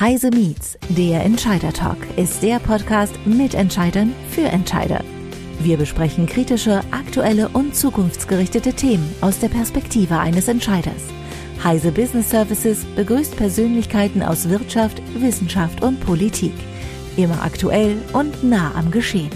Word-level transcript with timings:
Heise 0.00 0.30
Meets, 0.30 0.78
der 0.90 1.24
Entscheider 1.24 1.72
Talk, 1.72 1.96
ist 2.14 2.40
der 2.40 2.60
Podcast 2.60 3.18
mit 3.24 3.54
Entscheidern 3.54 4.14
für 4.30 4.42
Entscheider. 4.42 5.02
Wir 5.58 5.76
besprechen 5.76 6.26
kritische, 6.26 6.82
aktuelle 6.92 7.48
und 7.48 7.74
zukunftsgerichtete 7.74 8.74
Themen 8.74 9.12
aus 9.22 9.40
der 9.40 9.48
Perspektive 9.48 10.16
eines 10.16 10.46
Entscheiders. 10.46 11.02
Heise 11.64 11.90
Business 11.90 12.30
Services 12.30 12.84
begrüßt 12.94 13.36
Persönlichkeiten 13.36 14.22
aus 14.22 14.48
Wirtschaft, 14.48 15.02
Wissenschaft 15.16 15.82
und 15.82 15.98
Politik. 15.98 16.52
Immer 17.16 17.42
aktuell 17.42 17.96
und 18.12 18.44
nah 18.44 18.72
am 18.76 18.92
Geschehen. 18.92 19.32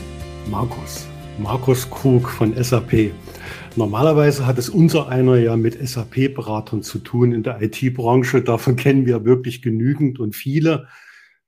Markus, 0.48 1.08
Markus 1.38 1.90
Krug 1.90 2.28
von 2.28 2.54
SAP. 2.62 3.10
Normalerweise 3.74 4.46
hat 4.46 4.58
es 4.58 4.68
unser 4.68 5.08
einer 5.08 5.36
ja 5.36 5.56
mit 5.56 5.76
SAP-Beratern 5.88 6.82
zu 6.82 6.98
tun 6.98 7.32
in 7.32 7.42
der 7.42 7.62
IT-Branche. 7.62 8.42
Davon 8.42 8.76
kennen 8.76 9.06
wir 9.06 9.24
wirklich 9.24 9.62
genügend 9.62 10.20
und 10.20 10.36
viele. 10.36 10.88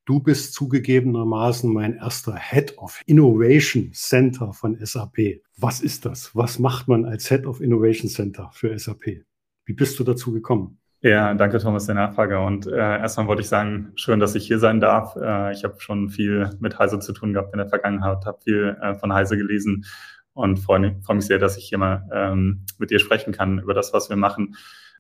Du 0.07 0.21
bist 0.21 0.55
zugegebenermaßen 0.55 1.71
mein 1.71 1.97
erster 1.97 2.37
Head 2.37 2.79
of 2.79 3.03
Innovation 3.07 3.93
Center 3.93 4.55
von 4.55 4.79
SAP. 4.83 5.43
Was 5.59 5.83
ist 5.83 6.07
das? 6.07 6.35
Was 6.35 6.59
macht 6.59 6.89
man 6.89 7.05
als 7.05 7.29
Head 7.29 7.45
of 7.45 7.61
Innovation 7.61 8.09
Center 8.09 8.51
für 8.55 8.79
SAP? 8.79 9.25
Wie 9.67 9.75
bist 9.75 9.99
du 9.99 10.05
dazu 10.05 10.33
gekommen? 10.33 10.79
Ja, 11.03 11.35
danke 11.35 11.59
Thomas 11.59 11.85
der 11.85 11.97
Nachfrage. 11.97 12.41
Und 12.41 12.67
äh, 12.67 12.79
erstmal 12.79 13.27
wollte 13.27 13.43
ich 13.43 13.49
sagen, 13.49 13.93
schön, 13.97 14.21
dass 14.21 14.35
ich 14.35 14.47
hier 14.47 14.59
sein 14.59 14.81
darf. 14.81 15.15
Äh, 15.17 15.53
ich 15.53 15.63
habe 15.63 15.79
schon 15.79 16.09
viel 16.09 16.49
mit 16.61 16.79
Heise 16.79 16.99
zu 17.01 17.13
tun 17.13 17.35
gehabt 17.35 17.53
in 17.53 17.59
der 17.59 17.69
Vergangenheit, 17.69 18.25
habe 18.25 18.39
viel 18.43 18.75
äh, 18.81 18.95
von 18.95 19.13
Heise 19.13 19.37
gelesen 19.37 19.85
und 20.35 20.59
freue 20.59 20.81
freu 21.03 21.15
mich 21.15 21.27
sehr, 21.27 21.39
dass 21.39 21.57
ich 21.57 21.69
hier 21.69 21.79
mal 21.79 22.09
ähm, 22.13 22.67
mit 22.79 22.91
dir 22.91 22.99
sprechen 22.99 23.33
kann 23.33 23.61
über 23.61 23.73
das, 23.73 23.93
was 23.93 24.11
wir 24.11 24.17
machen. 24.17 24.57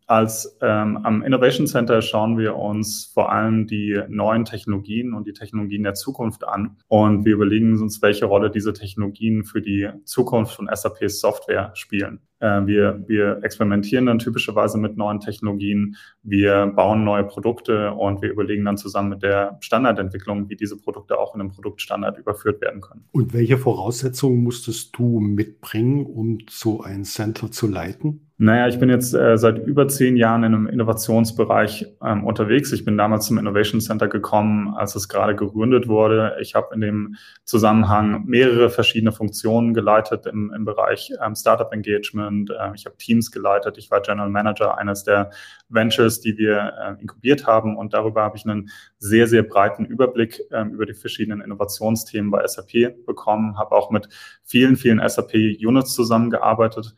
Als 0.07 0.59
ähm, 0.61 0.99
am 0.99 1.23
Innovation 1.23 1.67
Center 1.67 2.03
schauen 2.03 2.37
wir 2.37 2.57
uns 2.57 3.11
vor 3.15 3.33
allem 3.33 3.67
die 3.67 3.99
neuen 4.09 4.45
Technologien 4.45 5.15
und 5.15 5.27
die 5.27 5.33
Technologien 5.33 5.83
der 5.83 5.95
Zukunft 5.95 6.47
an. 6.47 6.77
Und 6.89 7.25
wir 7.25 7.35
überlegen 7.35 7.81
uns, 7.81 8.03
welche 8.03 8.27
Rolle 8.27 8.51
diese 8.51 8.75
Technologien 8.75 9.45
für 9.45 9.62
die 9.62 9.89
Zukunft 10.05 10.55
von 10.55 10.69
SAP 10.70 11.09
Software 11.09 11.70
spielen. 11.75 12.20
Äh, 12.41 12.67
wir, 12.67 13.03
wir 13.06 13.41
experimentieren 13.43 14.05
dann 14.05 14.19
typischerweise 14.19 14.77
mit 14.77 14.98
neuen 14.98 15.20
Technologien. 15.20 15.97
Wir 16.23 16.67
bauen 16.67 17.05
neue 17.05 17.25
Produkte 17.25 17.93
und 17.93 18.21
wir 18.21 18.31
überlegen 18.31 18.67
dann 18.67 18.77
zusammen 18.77 19.09
mit 19.09 19.23
der 19.23 19.56
Standardentwicklung, 19.61 20.50
wie 20.50 20.56
diese 20.56 20.77
Produkte 20.77 21.19
auch 21.19 21.34
in 21.34 21.41
einem 21.41 21.50
Produktstandard 21.50 22.19
überführt 22.19 22.61
werden 22.61 22.83
können. 22.83 23.09
Und 23.12 23.33
welche 23.33 23.56
Voraussetzungen 23.56 24.43
musstest 24.43 24.97
du 24.98 25.21
mitbringen, 25.21 26.05
um 26.05 26.39
so 26.50 26.83
ein 26.83 27.05
Center 27.05 27.50
zu 27.50 27.67
leiten? 27.67 28.23
Naja, 28.45 28.69
ich 28.69 28.78
bin 28.78 28.91
jetzt 28.91 29.14
äh, 29.14 29.39
seit 29.39 29.56
über 29.56 29.89
zehn 29.89 30.19
Jahren 30.19 30.45
in 30.45 30.55
einem 30.55 30.67
Innovationsbereich 30.67 31.87
ähm, 32.05 32.25
unterwegs. 32.25 32.73
Ich 32.73 32.84
bin 32.84 32.98
damals 32.98 33.25
zum 33.25 33.39
Innovation 33.39 33.81
Center 33.81 34.06
gekommen, 34.06 34.75
als 34.75 34.95
es 34.95 35.09
gerade 35.09 35.34
gegründet 35.34 35.89
wurde. 35.89 36.37
Ich 36.42 36.55
habe 36.55 36.75
in 36.75 36.83
dem 36.83 37.17
Zusammenhang 37.45 38.27
mehrere 38.27 38.69
verschiedene 38.69 39.12
Funktionen 39.12 39.72
geleitet 39.72 40.27
im, 40.27 40.53
im 40.55 40.67
Bereich 40.67 41.11
ähm, 41.25 41.34
Startup 41.34 41.72
Engagement. 41.72 42.50
Äh, 42.50 42.72
ich 42.75 42.84
habe 42.84 42.98
Teams 42.98 43.31
geleitet. 43.31 43.78
Ich 43.78 43.91
war 43.91 44.03
General 44.03 44.28
Manager 44.28 44.77
eines 44.77 45.05
der 45.05 45.31
Ventures, 45.70 46.20
die 46.20 46.37
wir 46.37 46.75
äh, 46.78 47.00
inkubiert 47.00 47.47
haben. 47.47 47.78
Und 47.78 47.95
darüber 47.95 48.25
habe 48.25 48.37
ich 48.37 48.45
einen 48.45 48.69
sehr, 48.98 49.27
sehr 49.27 49.42
breiten 49.42 49.87
Überblick 49.87 50.42
äh, 50.50 50.65
über 50.65 50.84
die 50.84 50.92
verschiedenen 50.92 51.41
Innovationsthemen 51.41 52.31
bei 52.31 52.47
SAP 52.47 53.06
bekommen. 53.06 53.56
Habe 53.56 53.75
auch 53.75 53.91
mit 53.91 54.11
vielen, 54.42 54.77
vielen 54.77 55.00
SAP-Units 55.09 55.95
zusammengearbeitet 55.95 56.95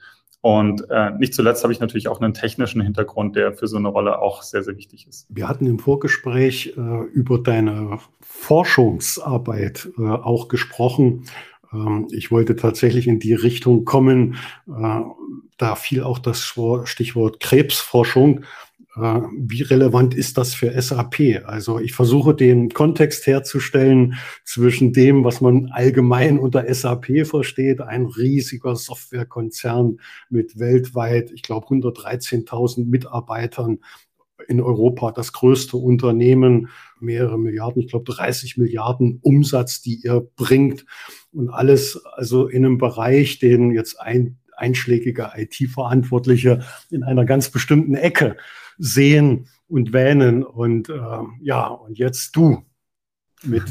und 0.46 0.88
äh, 0.90 1.10
nicht 1.18 1.34
zuletzt 1.34 1.64
habe 1.64 1.72
ich 1.72 1.80
natürlich 1.80 2.06
auch 2.06 2.20
einen 2.20 2.32
technischen 2.32 2.80
Hintergrund, 2.80 3.34
der 3.34 3.52
für 3.52 3.66
so 3.66 3.78
eine 3.78 3.88
Rolle 3.88 4.20
auch 4.20 4.44
sehr, 4.44 4.62
sehr 4.62 4.76
wichtig 4.76 5.08
ist. 5.08 5.26
Wir 5.28 5.48
hatten 5.48 5.66
im 5.66 5.80
Vorgespräch 5.80 6.74
äh, 6.76 7.02
über 7.12 7.40
deine 7.40 7.98
Forschungsarbeit 8.20 9.88
äh, 9.98 10.02
auch 10.02 10.46
gesprochen. 10.46 11.24
Ähm, 11.72 12.06
ich 12.12 12.30
wollte 12.30 12.54
tatsächlich 12.54 13.08
in 13.08 13.18
die 13.18 13.34
Richtung 13.34 13.84
kommen. 13.84 14.36
Äh, 14.68 15.00
da 15.58 15.74
fiel 15.74 16.04
auch 16.04 16.20
das 16.20 16.54
Stichwort 16.84 17.40
Krebsforschung. 17.40 18.44
Äh, 18.96 19.20
wie 19.36 19.62
relevant 19.62 20.14
ist 20.14 20.38
das 20.38 20.54
für 20.54 20.80
SAP? 20.80 21.42
Also 21.44 21.78
ich 21.78 21.92
versuche 21.92 22.34
den 22.34 22.70
Kontext 22.70 23.26
herzustellen 23.26 24.14
zwischen 24.44 24.92
dem, 24.92 25.22
was 25.24 25.40
man 25.40 25.66
allgemein 25.70 26.38
unter 26.38 26.72
SAP 26.72 27.26
versteht, 27.26 27.80
ein 27.80 28.06
riesiger 28.06 28.74
Softwarekonzern 28.74 29.98
mit 30.30 30.58
weltweit, 30.58 31.30
ich 31.30 31.42
glaube, 31.42 31.66
113.000 31.66 32.86
Mitarbeitern 32.86 33.80
in 34.48 34.60
Europa, 34.60 35.12
das 35.12 35.32
größte 35.32 35.76
Unternehmen, 35.76 36.68
mehrere 37.00 37.38
Milliarden, 37.38 37.82
ich 37.82 37.88
glaube 37.88 38.10
30 38.10 38.56
Milliarden 38.56 39.18
Umsatz, 39.22 39.82
die 39.82 40.00
ihr 40.04 40.26
bringt 40.36 40.86
und 41.32 41.50
alles 41.50 42.02
also 42.04 42.46
in 42.46 42.64
einem 42.64 42.78
Bereich, 42.78 43.38
den 43.38 43.72
jetzt 43.72 44.00
ein 44.00 44.38
einschlägige 44.56 45.32
IT-Verantwortliche 45.36 46.64
in 46.90 47.02
einer 47.02 47.26
ganz 47.26 47.50
bestimmten 47.50 47.94
Ecke 47.94 48.36
sehen 48.78 49.48
und 49.68 49.92
wähnen. 49.92 50.44
Und 50.44 50.88
äh, 50.88 51.00
ja, 51.40 51.66
und 51.66 51.98
jetzt 51.98 52.34
du 52.36 52.64
mit 53.42 53.64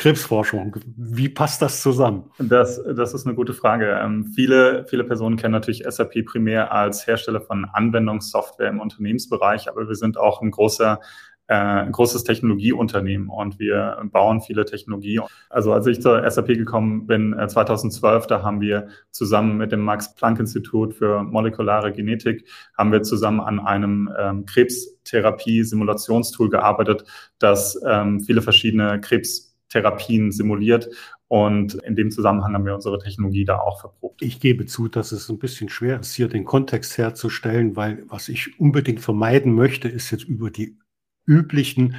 Krebsforschung. 0.00 0.76
Wie 0.96 1.28
passt 1.28 1.60
das 1.60 1.82
zusammen? 1.82 2.30
Das, 2.38 2.80
das 2.96 3.12
ist 3.12 3.26
eine 3.26 3.34
gute 3.34 3.52
Frage. 3.52 4.00
Ähm, 4.02 4.32
viele, 4.34 4.86
viele 4.88 5.04
Personen 5.04 5.36
kennen 5.36 5.52
natürlich 5.52 5.84
SAP 5.86 6.24
primär 6.24 6.72
als 6.72 7.06
Hersteller 7.06 7.42
von 7.42 7.66
Anwendungssoftware 7.66 8.70
im 8.70 8.80
Unternehmensbereich, 8.80 9.68
aber 9.68 9.88
wir 9.88 9.94
sind 9.94 10.16
auch 10.16 10.40
ein 10.40 10.52
großer 10.52 11.00
ein 11.50 11.92
großes 11.92 12.24
Technologieunternehmen 12.24 13.28
und 13.28 13.58
wir 13.58 14.02
bauen 14.12 14.40
viele 14.40 14.64
Technologie. 14.64 15.20
Also 15.48 15.72
als 15.72 15.86
ich 15.86 16.00
zur 16.00 16.28
SAP 16.28 16.48
gekommen 16.48 17.06
bin, 17.06 17.34
2012, 17.46 18.24
äh, 18.24 18.28
da 18.28 18.42
haben 18.42 18.60
wir 18.60 18.88
zusammen 19.10 19.56
mit 19.56 19.72
dem 19.72 19.80
Max-Planck-Institut 19.80 20.94
für 20.94 21.22
molekulare 21.22 21.92
Genetik, 21.92 22.46
haben 22.76 22.92
wir 22.92 23.02
zusammen 23.02 23.40
an 23.40 23.58
einem 23.58 24.10
ähm, 24.18 24.44
Krebstherapie-Simulationstool 24.46 26.50
gearbeitet, 26.50 27.04
das 27.38 27.80
ähm, 27.86 28.20
viele 28.20 28.42
verschiedene 28.42 29.00
Krebstherapien 29.00 30.30
simuliert 30.30 30.88
und 31.26 31.74
in 31.74 31.94
dem 31.94 32.10
Zusammenhang 32.10 32.54
haben 32.54 32.66
wir 32.66 32.74
unsere 32.74 32.98
Technologie 32.98 33.44
da 33.44 33.58
auch 33.58 33.80
verprobt. 33.80 34.20
Ich 34.20 34.40
gebe 34.40 34.66
zu, 34.66 34.88
dass 34.88 35.12
es 35.12 35.28
ein 35.28 35.38
bisschen 35.38 35.68
schwer 35.68 36.00
ist, 36.00 36.14
hier 36.14 36.26
den 36.26 36.44
Kontext 36.44 36.98
herzustellen, 36.98 37.76
weil 37.76 38.02
was 38.08 38.28
ich 38.28 38.58
unbedingt 38.58 39.00
vermeiden 39.00 39.54
möchte, 39.54 39.88
ist 39.88 40.10
jetzt 40.10 40.24
über 40.24 40.50
die 40.50 40.76
üblichen 41.26 41.96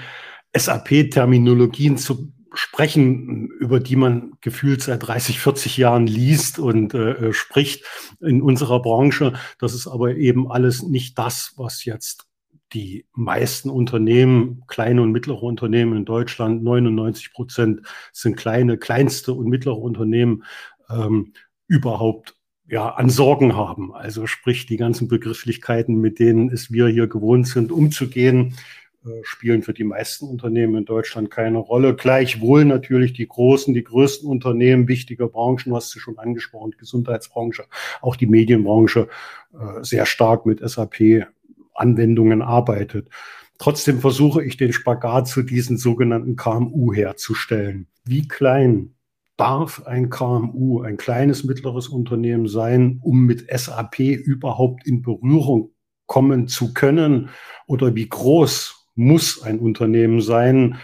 SAP-Terminologien 0.53 1.97
zu 1.97 2.33
sprechen, 2.53 3.47
über 3.59 3.79
die 3.79 3.95
man 3.95 4.33
gefühlt 4.41 4.81
seit 4.81 5.07
30, 5.07 5.39
40 5.39 5.77
Jahren 5.77 6.05
liest 6.05 6.59
und 6.59 6.93
äh, 6.93 7.31
spricht 7.31 7.85
in 8.19 8.41
unserer 8.41 8.81
Branche. 8.81 9.33
Das 9.59 9.73
ist 9.73 9.87
aber 9.87 10.15
eben 10.15 10.51
alles 10.51 10.83
nicht 10.83 11.17
das, 11.17 11.53
was 11.55 11.85
jetzt 11.85 12.27
die 12.73 13.05
meisten 13.13 13.69
Unternehmen, 13.69 14.63
kleine 14.67 15.01
und 15.01 15.11
mittlere 15.11 15.43
Unternehmen 15.43 15.95
in 15.97 16.05
Deutschland, 16.05 16.63
99 16.63 17.33
Prozent 17.33 17.81
sind 18.13 18.37
kleine, 18.37 18.77
kleinste 18.77 19.33
und 19.33 19.47
mittlere 19.47 19.77
Unternehmen, 19.77 20.43
ähm, 20.89 21.33
überhaupt 21.67 22.35
ja, 22.67 22.89
an 22.89 23.09
Sorgen 23.09 23.55
haben. 23.55 23.93
Also 23.93 24.27
sprich 24.27 24.65
die 24.65 24.77
ganzen 24.77 25.07
Begrifflichkeiten, 25.07 25.99
mit 25.99 26.19
denen 26.19 26.49
es 26.49 26.71
wir 26.71 26.87
hier 26.87 27.07
gewohnt 27.07 27.47
sind, 27.47 27.71
umzugehen, 27.71 28.53
äh, 28.53 28.90
spielen 29.23 29.63
für 29.63 29.73
die 29.73 29.83
meisten 29.83 30.27
Unternehmen 30.27 30.75
in 30.75 30.85
Deutschland 30.85 31.31
keine 31.31 31.57
Rolle. 31.57 31.95
Gleichwohl 31.95 32.65
natürlich 32.65 33.13
die 33.13 33.27
großen, 33.27 33.73
die 33.73 33.83
größten 33.83 34.29
Unternehmen, 34.29 34.87
wichtige 34.87 35.27
Branchen, 35.27 35.73
hast 35.73 35.93
du 35.95 35.99
schon 35.99 36.19
angesprochen, 36.19 36.75
Gesundheitsbranche, 36.77 37.65
auch 38.01 38.15
die 38.15 38.27
Medienbranche 38.27 39.07
äh, 39.53 39.83
sehr 39.83 40.05
stark 40.05 40.45
mit 40.45 40.59
SAP-Anwendungen 40.67 42.41
arbeitet. 42.41 43.09
Trotzdem 43.57 43.99
versuche 43.99 44.43
ich 44.43 44.57
den 44.57 44.73
Spagat 44.73 45.27
zu 45.27 45.43
diesen 45.43 45.77
sogenannten 45.77 46.35
KMU 46.35 46.93
herzustellen. 46.93 47.87
Wie 48.05 48.27
klein 48.27 48.95
darf 49.37 49.85
ein 49.85 50.09
KMU, 50.09 50.81
ein 50.81 50.97
kleines 50.97 51.43
mittleres 51.43 51.87
Unternehmen 51.87 52.47
sein, 52.47 52.99
um 53.03 53.25
mit 53.25 53.47
SAP 53.51 53.99
überhaupt 53.99 54.85
in 54.85 55.01
Berührung 55.01 55.71
kommen 56.05 56.47
zu 56.47 56.73
können? 56.73 57.29
Oder 57.67 57.95
wie 57.95 58.07
groß 58.07 58.80
muss 59.01 59.41
ein 59.43 59.59
Unternehmen 59.59 60.21
sein, 60.21 60.77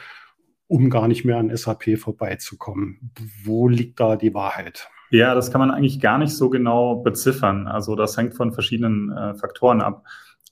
um 0.68 0.90
gar 0.90 1.08
nicht 1.08 1.24
mehr 1.24 1.38
an 1.38 1.56
SAP 1.56 1.98
vorbeizukommen. 1.98 3.12
Wo 3.44 3.68
liegt 3.68 4.00
da 4.00 4.16
die 4.16 4.34
Wahrheit? 4.34 4.90
Ja, 5.10 5.34
das 5.34 5.52
kann 5.52 5.60
man 5.60 5.72
eigentlich 5.72 6.02
gar 6.02 6.18
nicht 6.18 6.36
so 6.36 6.50
genau 6.50 6.96
beziffern. 6.96 7.68
Also 7.68 7.96
das 7.96 8.18
hängt 8.18 8.36
von 8.36 8.52
verschiedenen 8.52 9.12
äh, 9.12 9.36
Faktoren 9.36 9.82
ab. 9.82 10.04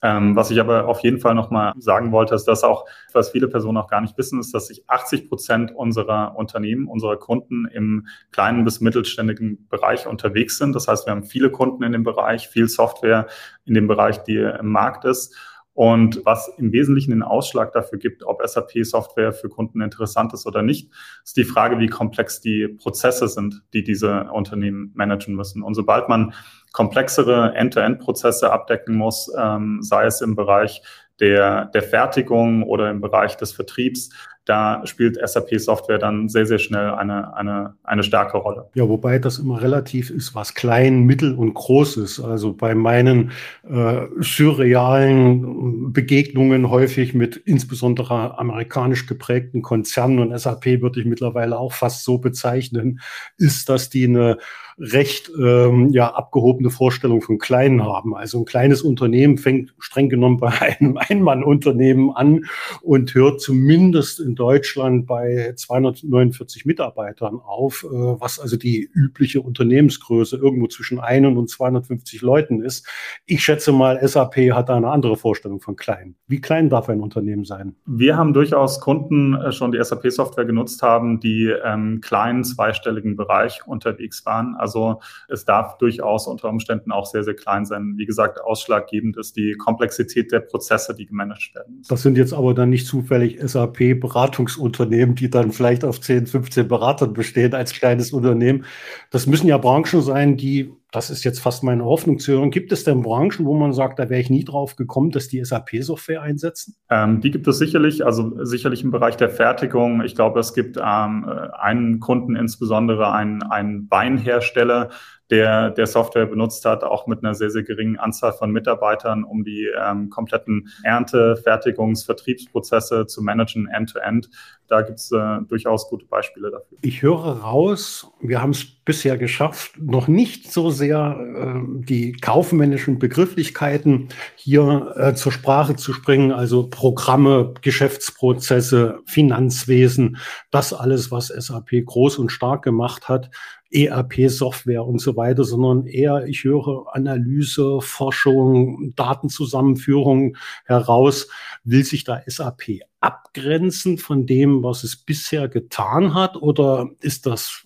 Ähm, 0.01 0.35
was 0.35 0.51
ich 0.51 0.59
aber 0.59 0.87
auf 0.87 0.99
jeden 0.99 1.19
Fall 1.19 1.35
nochmal 1.35 1.73
sagen 1.77 2.11
wollte, 2.11 2.35
ist, 2.35 2.45
dass 2.45 2.63
auch, 2.63 2.85
was 3.13 3.31
viele 3.31 3.47
Personen 3.47 3.77
auch 3.77 3.87
gar 3.87 4.01
nicht 4.01 4.17
wissen, 4.17 4.39
ist, 4.39 4.53
dass 4.53 4.67
sich 4.67 4.83
80 4.87 5.27
Prozent 5.27 5.75
unserer 5.75 6.35
Unternehmen, 6.37 6.87
unserer 6.87 7.17
Kunden 7.17 7.65
im 7.65 8.07
kleinen 8.31 8.63
bis 8.65 8.81
mittelständigen 8.81 9.67
Bereich 9.67 10.05
unterwegs 10.05 10.57
sind. 10.57 10.75
Das 10.75 10.87
heißt, 10.87 11.07
wir 11.07 11.11
haben 11.11 11.23
viele 11.23 11.49
Kunden 11.49 11.83
in 11.83 11.91
dem 11.91 12.03
Bereich, 12.03 12.47
viel 12.47 12.67
Software 12.67 13.27
in 13.65 13.73
dem 13.73 13.87
Bereich, 13.87 14.21
die 14.23 14.37
im 14.37 14.67
Markt 14.67 15.05
ist. 15.05 15.35
Und 15.75 16.21
was 16.23 16.47
im 16.57 16.71
Wesentlichen 16.71 17.11
den 17.11 17.21
Ausschlag 17.21 17.73
dafür 17.73 17.99
gibt, 17.99 18.23
ob 18.23 18.41
SAP-Software 18.41 19.33
für 19.33 19.49
Kunden 19.49 19.81
interessant 19.81 20.33
ist 20.33 20.47
oder 20.47 20.61
nicht, 20.61 20.89
ist 21.23 21.35
die 21.35 21.43
Frage, 21.43 21.79
wie 21.79 21.87
komplex 21.87 22.39
die 22.39 22.69
Prozesse 22.69 23.27
sind, 23.27 23.61
die 23.73 23.83
diese 23.83 24.31
Unternehmen 24.31 24.93
managen 24.95 25.35
müssen. 25.35 25.61
Und 25.61 25.73
sobald 25.73 26.07
man 26.07 26.33
komplexere 26.71 27.53
End-to-End-Prozesse 27.55 28.53
abdecken 28.53 28.95
muss, 28.95 29.29
ähm, 29.37 29.79
sei 29.81 30.05
es 30.05 30.21
im 30.21 30.37
Bereich 30.37 30.81
der, 31.19 31.65
der 31.65 31.81
Fertigung 31.81 32.63
oder 32.63 32.89
im 32.89 33.01
Bereich 33.01 33.37
des 33.37 33.51
Vertriebs, 33.51 34.09
da 34.45 34.85
spielt 34.85 35.17
SAP-Software 35.17 35.97
dann 35.97 36.29
sehr, 36.29 36.45
sehr 36.45 36.59
schnell 36.59 36.91
eine, 36.91 37.35
eine, 37.35 37.73
eine 37.83 38.03
starke 38.03 38.37
Rolle. 38.37 38.69
Ja, 38.75 38.87
wobei 38.87 39.17
das 39.17 39.39
immer 39.39 39.59
relativ 39.59 40.11
ist, 40.11 40.35
was 40.35 40.53
klein, 40.53 41.03
mittel 41.03 41.33
und 41.33 41.55
groß 41.55 41.97
ist. 41.97 42.19
Also 42.19 42.53
bei 42.53 42.75
meinen 42.75 43.31
äh, 43.67 44.01
surrealen 44.19 45.91
Begegnungen 45.91 46.69
häufig 46.69 47.15
mit 47.15 47.37
insbesondere 47.37 48.37
amerikanisch 48.37 49.07
geprägten 49.07 49.63
Konzernen 49.63 50.19
und 50.19 50.37
SAP 50.37 50.81
würde 50.81 50.99
ich 50.99 51.07
mittlerweile 51.07 51.57
auch 51.57 51.73
fast 51.73 52.03
so 52.03 52.19
bezeichnen, 52.19 52.99
ist, 53.37 53.67
dass 53.67 53.89
die 53.89 54.05
eine 54.05 54.37
recht 54.77 55.31
ähm, 55.39 55.89
ja, 55.89 56.13
abgehobene 56.13 56.69
Vorstellung 56.69 57.21
von 57.21 57.37
Kleinen 57.37 57.83
haben. 57.83 58.15
Also 58.15 58.39
ein 58.39 58.45
kleines 58.45 58.81
Unternehmen 58.81 59.37
fängt 59.37 59.73
streng 59.79 60.09
genommen 60.09 60.37
bei 60.37 60.49
einem 60.49 60.97
Einmannunternehmen 61.09 62.11
an 62.11 62.45
und 62.81 63.13
hört 63.13 63.39
zumindest 63.39 64.19
in 64.19 64.35
Deutschland 64.35 65.07
bei 65.07 65.53
249 65.55 66.65
Mitarbeitern 66.65 67.39
auf, 67.39 67.85
äh, 67.85 67.87
was 67.89 68.39
also 68.39 68.57
die 68.57 68.89
übliche 68.93 69.41
Unternehmensgröße 69.41 70.35
irgendwo 70.35 70.67
zwischen 70.67 70.99
einen 70.99 71.37
und 71.37 71.49
250 71.49 72.21
Leuten 72.21 72.61
ist. 72.61 72.85
Ich 73.25 73.43
schätze 73.43 73.71
mal, 73.71 74.05
SAP 74.05 74.35
hat 74.51 74.67
da 74.69 74.75
eine 74.75 74.89
andere 74.89 75.15
Vorstellung 75.15 75.61
von 75.61 75.77
klein. 75.77 76.15
Wie 76.27 76.41
klein 76.41 76.69
darf 76.69 76.89
ein 76.89 76.99
Unternehmen 76.99 77.45
sein? 77.45 77.75
Wir 77.85 78.17
haben 78.17 78.33
durchaus 78.33 78.81
Kunden 78.81 79.35
äh, 79.35 79.53
schon, 79.53 79.71
die 79.71 79.81
SAP-Software 79.81 80.45
genutzt 80.45 80.81
haben, 80.81 81.21
die 81.21 81.53
ähm, 81.63 82.01
kleinen 82.01 82.43
zweistelligen 82.43 83.15
Bereich 83.15 83.65
unterwegs 83.65 84.25
waren. 84.25 84.55
Also 84.65 84.99
es 85.27 85.45
darf 85.45 85.77
durchaus 85.77 86.25
unter 86.25 86.49
Umständen 86.49 86.91
auch 86.91 87.05
sehr, 87.05 87.23
sehr 87.23 87.35
klein 87.35 87.65
sein. 87.65 87.93
Wie 87.97 88.07
gesagt, 88.07 88.41
ausschlaggebend 88.41 89.15
ist 89.15 89.37
die 89.37 89.53
Komplexität 89.53 90.31
der 90.31 90.39
Prozesse, 90.39 90.95
die 90.95 91.05
gemanagt 91.05 91.53
werden. 91.53 91.83
Das 91.87 92.01
sind 92.01 92.17
jetzt 92.17 92.33
aber 92.33 92.55
dann 92.55 92.71
nicht 92.71 92.87
zufällig 92.87 93.37
SAP-Beratungsunternehmen, 93.39 95.13
die 95.13 95.29
dann 95.29 95.51
vielleicht 95.51 95.85
auf 95.85 96.01
10, 96.01 96.25
15 96.25 96.67
Beratern 96.67 97.13
bestehen 97.13 97.53
als 97.53 97.73
kleines 97.73 98.11
Unternehmen. 98.11 98.65
Das 99.11 99.27
müssen 99.27 99.47
ja 99.47 99.59
Branchen 99.59 100.01
sein, 100.01 100.35
die 100.35 100.73
das 100.95 101.09
ist 101.09 101.23
jetzt 101.23 101.39
fast 101.39 101.63
meine 101.63 101.83
Hoffnung 101.83 102.19
zu 102.19 102.33
hören. 102.33 102.51
Gibt 102.51 102.71
es 102.71 102.83
denn 102.83 103.01
Branchen, 103.01 103.45
wo 103.45 103.53
man 103.53 103.73
sagt, 103.73 103.99
da 103.99 104.09
wäre 104.09 104.21
ich 104.21 104.29
nie 104.29 104.43
drauf 104.43 104.75
gekommen, 104.75 105.11
dass 105.11 105.27
die 105.27 105.43
SAP-Software 105.43 106.21
einsetzen? 106.21 106.75
Ähm, 106.89 107.21
die 107.21 107.31
gibt 107.31 107.47
es 107.47 107.57
sicherlich, 107.57 108.05
also 108.05 108.43
sicherlich 108.45 108.83
im 108.83 108.91
Bereich 108.91 109.17
der 109.17 109.29
Fertigung. 109.29 110.01
Ich 110.03 110.15
glaube, 110.15 110.39
es 110.39 110.53
gibt 110.53 110.77
ähm, 110.77 111.25
einen 111.59 111.99
Kunden, 111.99 112.35
insbesondere 112.35 113.11
einen, 113.11 113.43
einen 113.43 113.87
Weinhersteller, 113.89 114.89
der, 115.29 115.71
der 115.71 115.87
Software 115.87 116.27
benutzt 116.27 116.65
hat, 116.65 116.83
auch 116.83 117.07
mit 117.07 117.23
einer 117.23 117.33
sehr, 117.33 117.49
sehr 117.49 117.63
geringen 117.63 117.97
Anzahl 117.97 118.33
von 118.33 118.51
Mitarbeitern, 118.51 119.23
um 119.23 119.43
die 119.43 119.67
ähm, 119.75 120.09
kompletten 120.09 120.69
Ernte-, 120.83 121.41
Fertigungs-, 121.43 122.05
Vertriebsprozesse 122.05 123.07
zu 123.07 123.21
managen, 123.21 123.67
end-to-end. 123.67 124.27
-End. 124.27 124.35
Da 124.67 124.81
gibt 124.81 124.99
es 124.99 125.11
äh, 125.11 125.39
durchaus 125.47 125.89
gute 125.89 126.05
Beispiele 126.05 126.51
dafür. 126.51 126.77
Ich 126.81 127.01
höre 127.01 127.41
raus, 127.41 128.11
wir 128.21 128.41
haben 128.41 128.51
es 128.51 128.74
bisher 128.85 129.17
geschafft, 129.17 129.71
noch 129.79 130.07
nicht 130.07 130.51
so 130.51 130.69
sehr 130.69 131.17
äh, 131.19 131.83
die 131.83 132.13
kaufmännischen 132.13 132.99
Begrifflichkeiten 132.99 134.09
hier 134.35 134.93
äh, 134.95 135.15
zur 135.15 135.31
Sprache 135.31 135.75
zu 135.75 135.91
springen, 135.91 136.31
also 136.31 136.67
Programme, 136.69 137.55
Geschäftsprozesse, 137.61 138.99
Finanzwesen, 139.05 140.17
das 140.51 140.71
alles, 140.71 141.11
was 141.11 141.27
SAP 141.27 141.71
groß 141.85 142.19
und 142.19 142.31
stark 142.31 142.63
gemacht 142.63 143.09
hat. 143.09 143.31
ERP-Software 143.71 144.85
und 144.85 144.99
so 144.99 145.17
weiter, 145.17 145.43
sondern 145.43 145.85
eher, 145.87 146.27
ich 146.27 146.43
höre 146.43 146.85
Analyse, 146.95 147.81
Forschung, 147.81 148.93
Datenzusammenführung 148.95 150.37
heraus. 150.65 151.27
Will 151.63 151.83
sich 151.83 152.03
da 152.03 152.21
SAP 152.25 152.81
abgrenzen 153.01 153.97
von 153.97 154.25
dem, 154.25 154.63
was 154.63 154.83
es 154.83 154.95
bisher 154.95 155.49
getan 155.49 156.13
hat? 156.13 156.37
Oder 156.37 156.89
ist 157.01 157.25
das, 157.25 157.65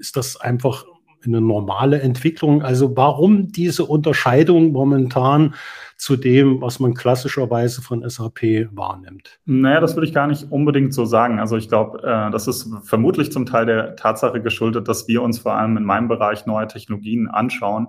ist 0.00 0.16
das 0.16 0.40
einfach 0.40 0.84
eine 1.24 1.40
normale 1.40 2.00
Entwicklung? 2.00 2.62
Also 2.62 2.96
warum 2.96 3.52
diese 3.52 3.84
Unterscheidung 3.84 4.72
momentan 4.72 5.54
zu 5.96 6.16
dem, 6.16 6.62
was 6.62 6.80
man 6.80 6.94
klassischerweise 6.94 7.82
von 7.82 8.08
SAP 8.08 8.68
wahrnimmt? 8.72 9.38
Naja, 9.44 9.80
das 9.80 9.96
würde 9.96 10.06
ich 10.06 10.14
gar 10.14 10.26
nicht 10.26 10.50
unbedingt 10.50 10.94
so 10.94 11.04
sagen. 11.04 11.38
Also 11.38 11.56
ich 11.58 11.68
glaube, 11.68 11.98
äh, 12.02 12.30
das 12.30 12.46
ist 12.46 12.70
vermutlich 12.84 13.30
zum 13.32 13.44
Teil 13.44 13.66
der 13.66 13.96
Tatsache 13.96 14.40
geschuldet, 14.40 14.88
dass 14.88 15.08
wir 15.08 15.20
uns 15.22 15.40
vor 15.40 15.54
allem 15.54 15.76
in 15.76 15.84
meinem 15.84 16.08
Bereich 16.08 16.46
neue 16.46 16.66
Technologien 16.66 17.28
anschauen. 17.28 17.88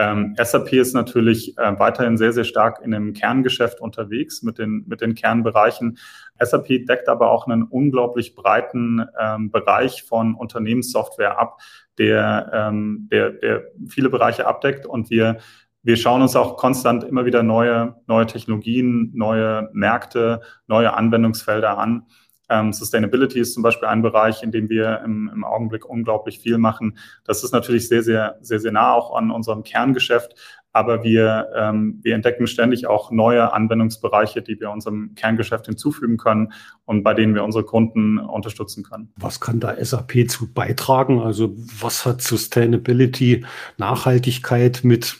Ähm, 0.00 0.34
SAP 0.42 0.72
ist 0.72 0.94
natürlich 0.94 1.58
äh, 1.58 1.78
weiterhin 1.78 2.16
sehr, 2.16 2.32
sehr 2.32 2.44
stark 2.44 2.80
in 2.82 2.90
dem 2.90 3.12
Kerngeschäft 3.12 3.82
unterwegs 3.82 4.42
mit 4.42 4.56
den, 4.56 4.84
mit 4.88 5.02
den 5.02 5.14
Kernbereichen. 5.14 5.98
SAP 6.38 6.86
deckt 6.86 7.06
aber 7.10 7.30
auch 7.30 7.46
einen 7.46 7.64
unglaublich 7.64 8.34
breiten 8.34 9.04
ähm, 9.20 9.50
Bereich 9.50 10.04
von 10.04 10.34
Unternehmenssoftware 10.34 11.38
ab, 11.38 11.60
der, 11.98 12.50
ähm, 12.54 13.08
der, 13.12 13.30
der 13.32 13.64
viele 13.88 14.08
Bereiche 14.08 14.46
abdeckt 14.46 14.86
und 14.86 15.10
wir 15.10 15.36
wir 15.82 15.96
schauen 15.96 16.20
uns 16.20 16.36
auch 16.36 16.58
konstant 16.58 17.04
immer 17.04 17.24
wieder 17.24 17.42
neue, 17.42 17.96
neue 18.06 18.26
Technologien, 18.26 19.12
neue 19.14 19.70
Märkte, 19.72 20.42
neue 20.66 20.92
Anwendungsfelder 20.92 21.78
an. 21.78 22.02
Ähm, 22.50 22.72
Sustainability 22.72 23.38
ist 23.38 23.54
zum 23.54 23.62
Beispiel 23.62 23.86
ein 23.86 24.02
Bereich, 24.02 24.42
in 24.42 24.50
dem 24.50 24.68
wir 24.68 25.00
im, 25.04 25.30
im, 25.32 25.44
Augenblick 25.44 25.84
unglaublich 25.86 26.40
viel 26.40 26.58
machen. 26.58 26.98
Das 27.24 27.44
ist 27.44 27.52
natürlich 27.52 27.88
sehr, 27.88 28.02
sehr, 28.02 28.38
sehr, 28.40 28.58
sehr 28.58 28.72
nah 28.72 28.92
auch 28.92 29.14
an 29.14 29.30
unserem 29.30 29.62
Kerngeschäft. 29.62 30.34
Aber 30.72 31.02
wir, 31.04 31.48
ähm, 31.56 32.00
wir 32.02 32.14
entdecken 32.14 32.46
ständig 32.46 32.86
auch 32.86 33.10
neue 33.10 33.52
Anwendungsbereiche, 33.52 34.42
die 34.42 34.58
wir 34.60 34.70
unserem 34.70 35.14
Kerngeschäft 35.14 35.66
hinzufügen 35.66 36.16
können 36.16 36.52
und 36.84 37.02
bei 37.04 37.14
denen 37.14 37.34
wir 37.34 37.44
unsere 37.44 37.64
Kunden 37.64 38.18
unterstützen 38.18 38.84
können. 38.84 39.12
Was 39.16 39.40
kann 39.40 39.60
da 39.60 39.76
SAP 39.82 40.28
zu 40.28 40.52
beitragen? 40.52 41.20
Also 41.20 41.54
was 41.80 42.04
hat 42.04 42.20
Sustainability, 42.20 43.44
Nachhaltigkeit 43.78 44.80
mit 44.82 45.18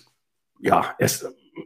ja, 0.61 0.97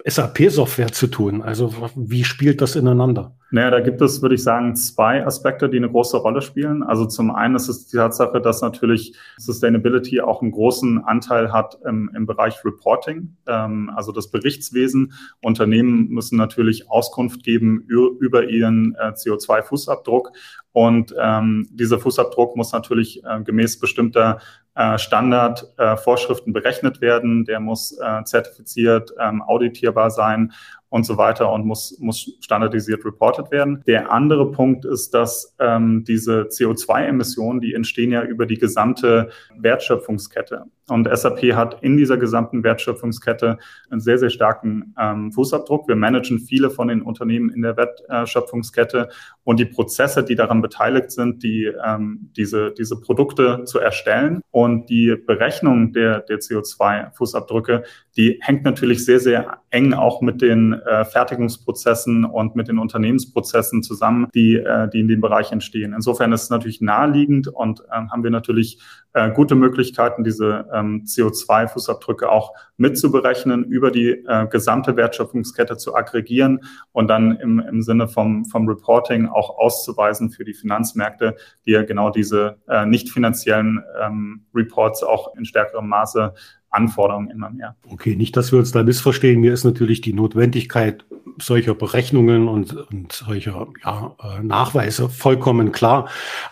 SAP-Software 0.05 0.93
zu 0.93 1.07
tun? 1.07 1.43
Also 1.43 1.75
wie 1.95 2.25
spielt 2.25 2.61
das 2.61 2.77
ineinander? 2.77 3.37
Naja, 3.55 3.71
da 3.71 3.79
gibt 3.79 4.03
es, 4.03 4.21
würde 4.21 4.35
ich 4.35 4.43
sagen, 4.43 4.75
zwei 4.75 5.25
Aspekte, 5.25 5.69
die 5.69 5.77
eine 5.77 5.89
große 5.89 6.17
Rolle 6.17 6.43
spielen. 6.43 6.83
Also 6.83 7.07
zum 7.07 7.33
einen 7.33 7.55
ist 7.55 7.69
es 7.69 7.87
die 7.87 7.97
Tatsache, 7.97 8.41
dass 8.41 8.63
natürlich 8.63 9.17
Sustainability 9.37 10.21
auch 10.21 10.43
einen 10.43 10.51
großen 10.51 11.05
Anteil 11.05 11.53
hat 11.53 11.79
im, 11.87 12.11
im 12.17 12.27
Bereich 12.27 12.65
Reporting, 12.65 13.37
ähm, 13.47 13.93
also 13.95 14.11
das 14.11 14.33
Berichtswesen. 14.33 15.13
Unternehmen 15.41 16.09
müssen 16.09 16.37
natürlich 16.37 16.91
Auskunft 16.91 17.45
geben 17.45 17.87
über 17.87 18.43
ihren 18.49 18.97
äh, 18.97 19.11
CO2-Fußabdruck. 19.11 20.33
Und 20.73 21.15
ähm, 21.17 21.69
dieser 21.71 22.01
Fußabdruck 22.01 22.57
muss 22.57 22.73
natürlich 22.73 23.23
äh, 23.23 23.41
gemäß 23.45 23.79
bestimmter 23.79 24.41
äh, 24.75 24.99
Standardvorschriften 24.99 26.51
äh, 26.51 26.53
berechnet 26.53 27.01
werden. 27.01 27.45
Der 27.45 27.61
muss 27.61 27.97
äh, 27.97 28.25
zertifiziert, 28.25 29.15
ähm, 29.21 29.41
auditierbar 29.43 30.11
sein 30.11 30.53
und 30.95 31.05
so 31.05 31.17
weiter 31.17 31.51
und 31.51 31.67
muss, 31.67 31.99
muss 31.99 32.37
standardisiert 32.39 33.05
reported 33.05 33.51
werden. 33.51 33.83
Der 33.85 34.13
andere 34.13 34.53
Punkt 34.53 34.85
ist, 34.85 35.13
dass 35.13 35.57
ähm, 35.59 36.05
diese 36.07 36.43
CO2-Emissionen, 36.43 37.61
die 37.61 37.75
entstehen 37.75 38.13
ja 38.13 38.23
über 38.23 38.47
die 38.47 38.59
gesamte 38.59 39.31
Wertschöpfungskette. 39.59 40.67
Und 40.89 41.09
SAP 41.13 41.55
hat 41.55 41.83
in 41.83 41.97
dieser 41.97 42.19
gesamten 42.19 42.63
Wertschöpfungskette 42.63 43.59
einen 43.91 44.01
sehr, 44.01 44.19
sehr 44.19 44.29
starken 44.29 44.95
ähm, 45.01 45.33
Fußabdruck. 45.33 45.89
Wir 45.89 45.97
managen 45.97 46.39
viele 46.39 46.71
von 46.71 46.89
den 46.89 47.01
Unternehmen 47.01 47.49
in 47.49 47.63
der 47.63 47.77
Wertschöpfungskette 47.77 49.09
und 49.45 49.59
die 49.59 49.65
Prozesse, 49.65 50.23
die 50.23 50.35
daran 50.35 50.61
beteiligt 50.61 51.11
sind, 51.11 51.43
die, 51.43 51.73
ähm, 51.85 52.31
diese, 52.37 52.71
diese 52.73 53.01
Produkte 53.01 53.65
zu 53.65 53.79
erstellen. 53.79 54.43
Und 54.51 54.91
die 54.91 55.17
Berechnung 55.17 55.93
der, 55.93 56.21
der 56.21 56.39
CO2-Fußabdrücke, 56.39 57.85
die 58.17 58.39
hängt 58.43 58.65
natürlich 58.65 59.07
sehr, 59.07 59.21
sehr 59.21 59.59
eng 59.71 59.95
auch 59.95 60.21
mit 60.21 60.43
den 60.43 60.75
äh, 60.87 61.05
Fertigungsprozessen 61.05 62.25
und 62.25 62.57
mit 62.57 62.69
den 62.69 62.79
Unternehmensprozessen 62.79 63.83
zusammen, 63.83 64.29
die, 64.35 64.57
äh, 64.57 64.89
die 64.89 65.01
in 65.01 65.09
dem 65.09 65.21
Bereich 65.21 65.53
entstehen. 65.53 65.93
Insofern 65.93 66.33
ist 66.33 66.45
es 66.45 66.51
natürlich 66.51 66.81
naheliegend 66.81 67.49
und 67.49 67.81
äh, 67.81 67.93
haben 67.93 68.23
wir 68.23 68.31
natürlich 68.31 68.81
äh, 69.15 69.31
gute 69.31 69.55
Möglichkeiten, 69.55 70.25
diese 70.25 70.67
ähm, 70.73 71.05
CO2-Fußabdrücke 71.07 72.27
auch 72.27 72.53
mitzuberechnen, 72.77 73.65
über 73.65 73.91
die 73.91 74.11
äh, 74.11 74.47
gesamte 74.49 74.97
Wertschöpfungskette 74.97 75.77
zu 75.77 75.95
aggregieren 75.95 76.61
und 76.93 77.09
dann 77.09 77.37
im, 77.37 77.61
im 77.61 77.83
Sinne 77.83 78.09
vom, 78.09 78.45
vom 78.45 78.69
Reporting 78.69 79.29
auch 79.29 79.57
auszuweisen 79.57 80.31
für 80.31 80.45
die 80.45 80.55
Finanzmärkte, 80.55 81.37
die 81.65 81.71
ja 81.71 81.85
genau 81.85 82.11
diese 82.11 82.57
äh, 82.69 82.87
nicht 82.87 83.11
finanziellen 83.11 83.85
ähm, 84.01 84.47
Reports 84.53 85.05
auch 85.05 85.37
in 85.37 85.45
stärkerem 85.45 85.89
Maße 85.89 86.35
Anforderungen 86.75 87.31
immer 87.31 87.51
mehr. 87.51 87.77
Okay, 87.89 88.17
nicht, 88.17 88.37
dass 88.37 88.53
wir 88.53 88.59
uns 88.59 88.73
da 88.73 88.83
missverstehen. 88.83 89.41
Mir 89.41 89.53
ist 89.53 89.65
natürlich 89.65 90.01
die 90.01 90.13
Notwendigkeit 90.13 91.05
solcher 91.41 91.75
Berechnungen 91.75 92.49
und, 92.49 92.75
und 92.75 93.13
solcher 93.13 93.67
ja, 93.85 94.17
äh, 94.23 94.43
Nachweise 94.43 95.09
vollkommen 95.09 95.73
klar. 95.73 96.09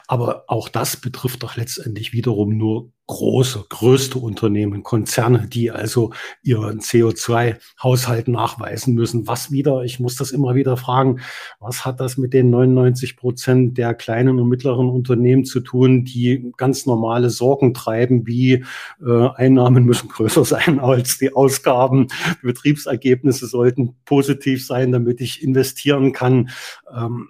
Aber 0.09 0.45
auch 0.49 0.69
das 0.69 0.97
betrifft 0.97 1.43
doch 1.43 1.57
letztendlich 1.57 2.13
wiederum 2.13 2.57
nur 2.57 2.91
große, 3.07 3.67
größte 3.69 4.19
Unternehmen, 4.19 4.83
Konzerne, 4.83 5.49
die 5.49 5.71
also 5.71 6.13
ihren 6.43 6.81
CO2-Haushalt 6.81 8.29
nachweisen 8.29 8.95
müssen. 8.95 9.27
Was 9.27 9.51
wieder, 9.51 9.83
ich 9.83 10.01
muss 10.01 10.17
das 10.17 10.31
immer 10.31 10.55
wieder 10.55 10.77
fragen, 10.77 11.21
was 11.59 11.85
hat 11.85 12.01
das 12.01 12.17
mit 12.17 12.33
den 12.33 12.51
99 12.51 13.17
Prozent 13.17 13.77
der 13.77 13.95
kleinen 13.95 14.39
und 14.39 14.49
mittleren 14.49 14.89
Unternehmen 14.89 15.45
zu 15.45 15.61
tun, 15.61 16.05
die 16.05 16.53
ganz 16.57 16.87
normale 16.87 17.31
Sorgen 17.31 17.75
treiben, 17.75 18.27
wie 18.27 18.65
äh, 19.05 19.29
Einnahmen 19.35 19.85
müssen 19.85 20.09
größer 20.09 20.45
sein 20.47 20.79
als 20.79 21.19
die 21.19 21.35
Ausgaben, 21.35 22.07
Betriebsergebnisse 22.43 23.47
sollten 23.47 23.97
positiv 24.05 24.65
sein, 24.65 24.93
damit 24.93 25.21
ich 25.21 25.43
investieren 25.43 26.13
kann. 26.13 26.51
Ähm, 26.95 27.29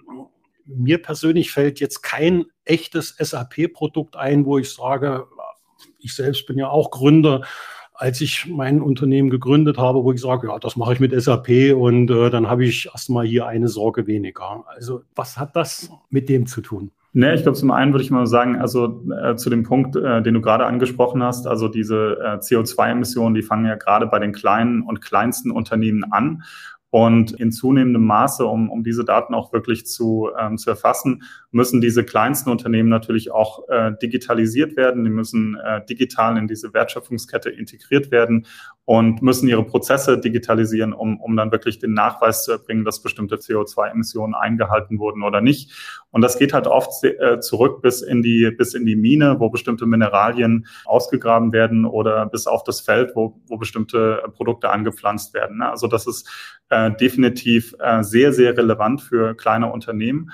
mir 0.65 1.01
persönlich 1.01 1.51
fällt 1.51 1.79
jetzt 1.79 2.01
kein 2.03 2.45
echtes 2.65 3.15
SAP-Produkt 3.19 4.15
ein, 4.15 4.45
wo 4.45 4.57
ich 4.57 4.71
sage, 4.71 5.27
ich 5.99 6.15
selbst 6.15 6.45
bin 6.47 6.57
ja 6.57 6.69
auch 6.69 6.91
Gründer, 6.91 7.41
als 7.93 8.21
ich 8.21 8.47
mein 8.47 8.81
Unternehmen 8.81 9.29
gegründet 9.29 9.77
habe, 9.77 10.03
wo 10.03 10.11
ich 10.11 10.21
sage, 10.21 10.47
ja, 10.47 10.59
das 10.59 10.75
mache 10.75 10.93
ich 10.93 10.99
mit 10.99 11.19
SAP 11.19 11.75
und 11.75 12.09
äh, 12.09 12.29
dann 12.29 12.49
habe 12.49 12.65
ich 12.65 12.87
erstmal 12.87 13.25
hier 13.25 13.45
eine 13.45 13.67
Sorge 13.67 14.07
weniger. 14.07 14.65
Also 14.67 15.03
was 15.15 15.37
hat 15.37 15.55
das 15.55 15.89
mit 16.09 16.27
dem 16.27 16.47
zu 16.47 16.61
tun? 16.61 16.91
Nee, 17.15 17.35
ich 17.35 17.43
glaube, 17.43 17.57
zum 17.57 17.69
einen 17.69 17.93
würde 17.93 18.03
ich 18.03 18.09
mal 18.09 18.25
sagen, 18.25 18.59
also 18.59 19.03
äh, 19.11 19.35
zu 19.35 19.51
dem 19.51 19.61
Punkt, 19.61 19.95
äh, 19.95 20.23
den 20.23 20.33
du 20.33 20.41
gerade 20.41 20.65
angesprochen 20.65 21.21
hast, 21.21 21.45
also 21.45 21.67
diese 21.67 22.17
äh, 22.19 22.37
CO2-Emissionen, 22.37 23.35
die 23.35 23.43
fangen 23.43 23.67
ja 23.67 23.75
gerade 23.75 24.07
bei 24.07 24.17
den 24.17 24.33
kleinen 24.33 24.81
und 24.81 24.99
kleinsten 24.99 25.51
Unternehmen 25.51 26.03
an. 26.11 26.41
Und 26.93 27.31
in 27.31 27.51
zunehmendem 27.51 28.05
Maße, 28.05 28.45
um, 28.45 28.69
um 28.69 28.83
diese 28.83 29.03
Daten 29.03 29.33
auch 29.33 29.51
wirklich 29.51 29.87
zu, 29.87 30.29
ähm, 30.39 30.59
zu 30.59 30.69
erfassen, 30.69 31.23
müssen 31.49 31.81
diese 31.81 32.03
kleinsten 32.03 32.51
Unternehmen 32.51 32.89
natürlich 32.89 33.31
auch 33.31 33.67
äh, 33.67 33.93
digitalisiert 33.99 34.77
werden. 34.77 35.03
Die 35.03 35.09
müssen 35.09 35.55
äh, 35.55 35.83
digital 35.83 36.37
in 36.37 36.47
diese 36.47 36.71
Wertschöpfungskette 36.71 37.49
integriert 37.49 38.11
werden 38.11 38.45
und 38.85 39.21
müssen 39.21 39.47
ihre 39.47 39.63
Prozesse 39.63 40.19
digitalisieren, 40.19 40.93
um, 40.93 41.19
um 41.21 41.37
dann 41.37 41.51
wirklich 41.51 41.79
den 41.79 41.93
Nachweis 41.93 42.43
zu 42.43 42.51
erbringen, 42.51 42.83
dass 42.83 43.01
bestimmte 43.01 43.37
CO2-Emissionen 43.37 44.35
eingehalten 44.35 44.99
wurden 44.99 45.23
oder 45.23 45.39
nicht. 45.39 45.71
Und 46.11 46.21
das 46.21 46.37
geht 46.37 46.53
halt 46.53 46.67
oft 46.67 47.03
äh, 47.03 47.39
zurück 47.39 47.81
bis 47.81 48.01
in 48.01 48.21
die, 48.21 48.51
bis 48.51 48.73
in 48.73 48.85
die 48.85 48.97
Mine, 48.97 49.39
wo 49.39 49.49
bestimmte 49.49 49.85
Mineralien 49.85 50.67
ausgegraben 50.85 51.53
werden 51.53 51.85
oder 51.85 52.25
bis 52.25 52.45
auf 52.45 52.63
das 52.63 52.81
Feld, 52.81 53.11
wo, 53.15 53.39
wo 53.47 53.57
bestimmte 53.57 54.21
Produkte 54.33 54.69
angepflanzt 54.69 55.33
werden. 55.33 55.59
Ne? 55.59 55.69
Also 55.69 55.87
das 55.87 56.05
ist 56.05 56.29
äh, 56.69 56.91
definitiv 56.91 57.73
äh, 57.79 58.03
sehr, 58.03 58.33
sehr 58.33 58.57
relevant 58.57 59.01
für 59.01 59.33
kleine 59.35 59.71
Unternehmen. 59.71 60.29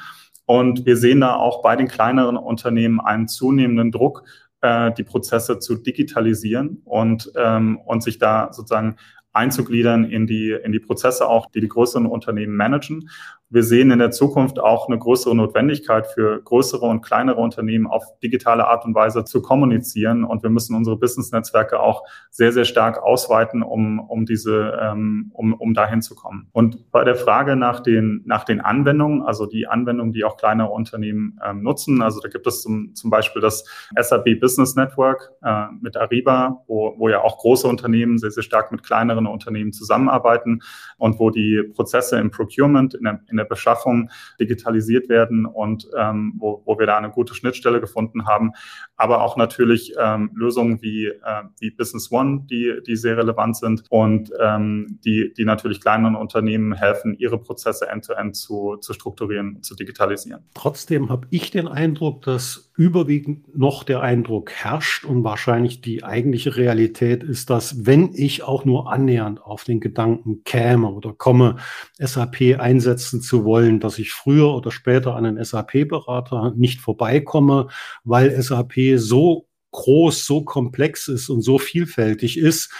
Und 0.46 0.88
wir 0.88 0.98
sehen 0.98 1.22
da 1.22 1.36
auch 1.36 1.62
bei 1.62 1.76
den 1.76 1.88
kleineren 1.88 2.36
Unternehmen 2.36 3.00
einen 3.00 3.28
zunehmenden 3.28 3.92
Druck, 3.92 4.24
äh, 4.62 4.92
die 4.94 5.04
Prozesse 5.04 5.60
zu 5.60 5.76
digitalisieren 5.76 6.82
und, 6.86 7.32
ähm, 7.36 7.80
und 7.86 8.04
sich 8.04 8.18
da 8.18 8.52
sozusagen 8.52 8.98
einzugliedern 9.32 10.06
in 10.06 10.28
die, 10.28 10.52
in 10.52 10.72
die 10.72 10.80
Prozesse 10.80 11.28
auch, 11.28 11.52
die 11.52 11.62
die 11.62 11.68
größeren 11.68 12.06
Unternehmen 12.06 12.56
managen. 12.56 13.10
Wir 13.52 13.64
sehen 13.64 13.90
in 13.90 13.98
der 13.98 14.12
Zukunft 14.12 14.60
auch 14.60 14.88
eine 14.88 15.00
größere 15.00 15.36
Notwendigkeit 15.36 16.06
für 16.06 16.40
größere 16.40 16.86
und 16.86 17.02
kleinere 17.02 17.42
Unternehmen 17.42 17.88
auf 17.88 18.04
digitale 18.20 18.68
Art 18.68 18.86
und 18.86 18.94
Weise 18.94 19.26
zu 19.26 19.42
kommunizieren. 19.42 20.24
Und 20.24 20.44
wir 20.44 20.52
müssen 20.52 20.76
unsere 20.76 20.98
Business-Netzwerke 20.98 21.80
auch 21.80 22.04
sehr, 22.30 22.52
sehr 22.52 22.66
stark 22.66 23.02
ausweiten, 23.02 23.64
um, 23.64 24.00
um 24.00 24.28
diese, 24.28 24.78
ähm, 24.80 25.32
um, 25.34 25.56
um 25.56 25.74
dahin 25.74 26.04
zu 26.04 26.14
kommen. 26.14 26.48
Und 26.52 26.92
bei 26.92 27.04
der 27.04 27.16
Frage 27.16 27.56
nach 27.56 27.80
den, 27.80 28.22
nach 28.24 28.44
den 28.44 28.62
Anwendungen, 28.62 29.24
also 29.24 29.48
die 29.48 29.66
Anwendungen, 29.66 30.14
die 30.14 30.26
auch 30.26 30.38
kleinere 30.38 30.70
Unternehmen 30.70 31.40
ähm, 31.44 31.64
nutzen, 31.64 32.04
also 32.04 32.20
da 32.20 32.30
gibt 32.30 32.46
es 32.46 32.62
zum, 32.62 32.94
zum 32.94 33.10
Beispiel 33.10 33.42
das 33.42 33.66
SAP 34.00 34.40
Business 34.40 34.76
Network 34.76 35.32
äh, 35.42 35.66
mit 35.82 35.98
Ariba, 35.98 36.64
wo, 36.68 36.94
wo 37.00 37.10
ja 37.10 37.22
auch 37.22 37.40
große 37.40 37.68
Unternehmen 37.68 38.20
sehr, 38.20 38.30
sehr 38.30 38.44
stark 38.44 38.72
mit 38.72 38.84
kleineren 38.84 39.26
Unternehmen 39.26 39.74
zusammenarbeiten 39.74 40.62
und 41.00 41.18
wo 41.18 41.32
die 41.32 41.64
Prozesse 41.74 42.20
im 42.20 42.30
Procurement, 42.30 42.94
in 42.94 43.06
der, 43.06 43.22
in 43.28 43.39
der 43.40 43.46
Beschaffung 43.46 44.12
digitalisiert 44.40 45.10
werden 45.10 45.46
und 45.46 45.88
ähm, 45.98 46.34
wo, 46.38 46.62
wo 46.66 46.78
wir 46.78 46.86
da 46.86 46.98
eine 46.98 47.10
gute 47.10 47.34
Schnittstelle 47.34 47.82
gefunden 47.82 48.28
haben. 48.28 48.52
Aber 48.96 49.24
auch 49.24 49.38
natürlich 49.38 49.94
ähm, 50.00 50.32
Lösungen 50.36 50.82
wie, 50.82 51.08
äh, 51.08 51.44
wie 51.60 51.72
Business 51.72 52.12
One, 52.12 52.46
die, 52.50 52.76
die 52.86 52.96
sehr 52.96 53.18
relevant 53.18 53.58
sind 53.58 53.84
und 53.90 54.32
ähm, 54.40 55.00
die, 55.04 55.34
die 55.36 55.46
natürlich 55.46 55.82
kleineren 55.82 56.16
Unternehmen 56.16 56.74
helfen, 56.74 57.16
ihre 57.18 57.40
Prozesse 57.40 57.90
end-to-end 57.90 58.20
-end 58.20 58.34
zu, 58.34 58.78
zu 58.78 58.94
strukturieren, 58.94 59.64
zu 59.64 59.76
digitalisieren. 59.76 60.44
Trotzdem 60.54 61.10
habe 61.10 61.28
ich 61.32 61.52
den 61.52 61.68
Eindruck, 61.68 62.22
dass 62.24 62.72
überwiegend 62.80 63.58
noch 63.58 63.84
der 63.84 64.02
Eindruck 64.02 64.52
herrscht 64.52 65.04
und 65.04 65.26
wahrscheinlich 65.26 65.82
die 65.82 66.06
eigentliche 66.06 66.56
Realität 66.56 67.24
ist, 67.24 67.50
dass 67.50 67.86
wenn 67.86 68.12
ich 68.14 68.44
auch 68.44 68.64
nur 68.64 68.92
annähernd 68.92 69.44
auf 69.44 69.66
den 69.66 69.82
Gedanken 69.82 70.44
käme 70.46 70.88
oder 70.88 71.14
komme, 71.14 71.58
SAP 71.98 72.58
einsetzen 72.58 73.22
zu 73.30 73.46
wollen, 73.46 73.80
dass 73.80 74.00
ich 74.00 74.12
früher 74.12 74.54
oder 74.54 74.72
später 74.72 75.16
an 75.16 75.26
einen 75.26 75.44
SAP-Berater 75.44 76.54
nicht 76.56 76.82
vorbeikomme, 76.82 77.68
weil 78.04 78.42
SAP 78.42 78.74
so 78.98 79.48
groß, 79.72 80.26
so 80.26 80.44
komplex 80.44 81.08
ist 81.08 81.30
und 81.30 81.42
so 81.42 81.60
vielfältig 81.60 82.38
ist, 82.38 82.74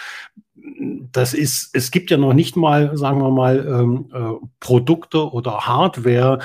das 1.12 1.34
ist, 1.34 1.70
es 1.74 1.90
gibt 1.90 2.10
ja 2.10 2.16
noch 2.16 2.34
nicht 2.34 2.56
mal, 2.56 2.96
sagen 2.96 3.20
wir 3.20 3.30
mal, 3.30 3.66
ähm, 3.66 4.10
äh, 4.12 4.46
Produkte 4.60 5.30
oder 5.32 5.66
Hardware, 5.66 6.40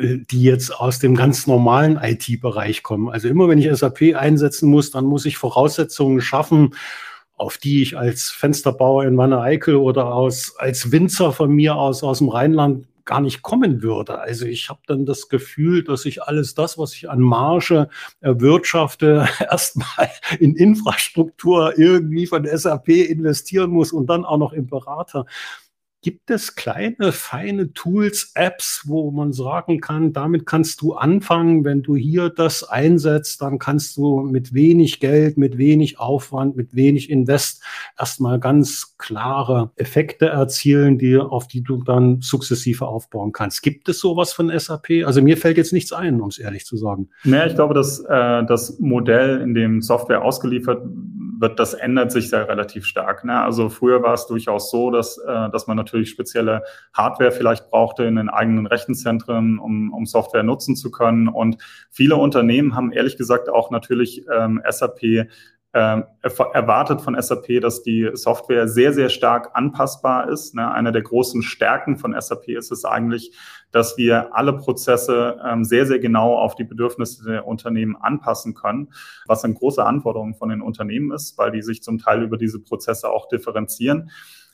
äh, 0.00 0.18
die 0.30 0.42
jetzt 0.42 0.74
aus 0.74 0.98
dem 0.98 1.14
ganz 1.14 1.46
normalen 1.46 1.96
IT-Bereich 1.96 2.82
kommen. 2.82 3.08
Also 3.08 3.28
immer 3.28 3.48
wenn 3.48 3.58
ich 3.58 3.72
SAP 3.72 4.14
einsetzen 4.14 4.68
muss, 4.70 4.90
dann 4.90 5.04
muss 5.04 5.26
ich 5.26 5.38
Voraussetzungen 5.38 6.20
schaffen, 6.20 6.74
auf 7.40 7.56
die 7.56 7.82
ich 7.82 7.96
als 7.96 8.30
Fensterbauer 8.30 9.04
in 9.04 9.16
Wanne 9.16 9.40
Eickel 9.40 9.76
oder 9.76 10.12
aus, 10.12 10.54
als 10.58 10.92
Winzer 10.92 11.32
von 11.32 11.50
mir 11.50 11.76
aus, 11.76 12.02
aus 12.02 12.18
dem 12.18 12.28
Rheinland 12.28 12.86
gar 13.10 13.20
nicht 13.20 13.42
kommen 13.42 13.82
würde. 13.82 14.20
Also 14.20 14.46
ich 14.46 14.68
habe 14.68 14.82
dann 14.86 15.04
das 15.04 15.28
Gefühl, 15.28 15.82
dass 15.82 16.04
ich 16.04 16.22
alles 16.22 16.54
das, 16.54 16.78
was 16.78 16.94
ich 16.94 17.10
an 17.10 17.18
Marge 17.18 17.88
erwirtschafte, 18.20 19.28
erstmal 19.40 20.08
in 20.38 20.54
Infrastruktur 20.54 21.76
irgendwie 21.76 22.28
von 22.28 22.46
SAP 22.46 22.88
investieren 22.88 23.70
muss 23.70 23.90
und 23.90 24.06
dann 24.06 24.24
auch 24.24 24.38
noch 24.38 24.52
im 24.52 24.68
Berater. 24.68 25.26
Gibt 26.02 26.30
es 26.30 26.54
kleine, 26.54 27.12
feine 27.12 27.74
Tools, 27.74 28.32
Apps, 28.34 28.84
wo 28.86 29.10
man 29.10 29.34
sagen 29.34 29.80
kann, 29.82 30.14
damit 30.14 30.46
kannst 30.46 30.80
du 30.80 30.94
anfangen, 30.94 31.62
wenn 31.66 31.82
du 31.82 31.94
hier 31.94 32.30
das 32.30 32.64
einsetzt, 32.64 33.42
dann 33.42 33.58
kannst 33.58 33.98
du 33.98 34.22
mit 34.22 34.54
wenig 34.54 35.00
Geld, 35.00 35.36
mit 35.36 35.58
wenig 35.58 35.98
Aufwand, 35.98 36.56
mit 36.56 36.74
wenig 36.74 37.10
Invest 37.10 37.62
erstmal 37.98 38.40
ganz 38.40 38.96
klare 38.96 39.72
Effekte 39.76 40.26
erzielen, 40.26 40.96
die, 40.96 41.18
auf 41.18 41.48
die 41.48 41.62
du 41.62 41.82
dann 41.82 42.22
sukzessive 42.22 42.86
aufbauen 42.86 43.32
kannst. 43.32 43.62
Gibt 43.62 43.86
es 43.90 44.00
sowas 44.00 44.32
von 44.32 44.50
SAP? 44.58 45.04
Also 45.04 45.20
mir 45.20 45.36
fällt 45.36 45.58
jetzt 45.58 45.74
nichts 45.74 45.92
ein, 45.92 46.22
um 46.22 46.28
es 46.28 46.38
ehrlich 46.38 46.64
zu 46.64 46.78
sagen. 46.78 47.10
Naja, 47.24 47.44
ich 47.44 47.54
glaube, 47.54 47.74
dass 47.74 48.00
äh, 48.00 48.44
das 48.46 48.78
Modell, 48.78 49.42
in 49.42 49.52
dem 49.52 49.82
Software 49.82 50.24
ausgeliefert 50.24 50.82
wird, 51.40 51.58
das 51.58 51.74
ändert 51.74 52.12
sich 52.12 52.30
da 52.30 52.42
relativ 52.42 52.84
stark. 52.84 53.24
Ne? 53.24 53.40
Also 53.40 53.70
früher 53.70 54.02
war 54.02 54.14
es 54.14 54.26
durchaus 54.26 54.70
so, 54.70 54.90
dass, 54.90 55.18
äh, 55.18 55.50
dass 55.50 55.66
man 55.66 55.76
natürlich 55.76 56.10
spezielle 56.10 56.62
Hardware 56.92 57.32
vielleicht 57.32 57.70
brauchte 57.70 58.04
in 58.04 58.16
den 58.16 58.28
eigenen 58.28 58.66
Rechenzentren, 58.66 59.58
um, 59.58 59.92
um 59.92 60.04
Software 60.06 60.42
nutzen 60.42 60.76
zu 60.76 60.90
können. 60.90 61.28
Und 61.28 61.56
viele 61.90 62.16
Unternehmen 62.16 62.74
haben 62.76 62.92
ehrlich 62.92 63.16
gesagt 63.16 63.48
auch 63.48 63.70
natürlich 63.70 64.26
ähm, 64.30 64.62
SAP 64.68 65.28
erwartet 65.72 67.00
von 67.00 67.20
SAP, 67.20 67.60
dass 67.60 67.84
die 67.84 68.10
Software 68.14 68.66
sehr, 68.66 68.92
sehr 68.92 69.08
stark 69.08 69.50
anpassbar 69.54 70.28
ist. 70.28 70.54
Ne? 70.54 70.68
Eine 70.68 70.90
der 70.90 71.02
großen 71.02 71.42
Stärken 71.42 71.96
von 71.96 72.20
SAP 72.20 72.48
ist 72.48 72.72
es 72.72 72.84
eigentlich, 72.84 73.32
dass 73.70 73.96
wir 73.96 74.34
alle 74.34 74.54
Prozesse 74.54 75.40
ähm, 75.46 75.64
sehr, 75.64 75.86
sehr 75.86 76.00
genau 76.00 76.36
auf 76.36 76.56
die 76.56 76.64
Bedürfnisse 76.64 77.24
der 77.24 77.46
Unternehmen 77.46 77.94
anpassen 77.94 78.54
können, 78.54 78.92
was 79.26 79.44
eine 79.44 79.54
große 79.54 79.84
Anforderung 79.84 80.34
von 80.34 80.48
den 80.48 80.60
Unternehmen 80.60 81.12
ist, 81.12 81.38
weil 81.38 81.52
die 81.52 81.62
sich 81.62 81.84
zum 81.84 81.98
Teil 81.98 82.24
über 82.24 82.36
diese 82.36 82.58
Prozesse 82.58 83.08
auch 83.08 83.28
differenzieren. 83.28 84.10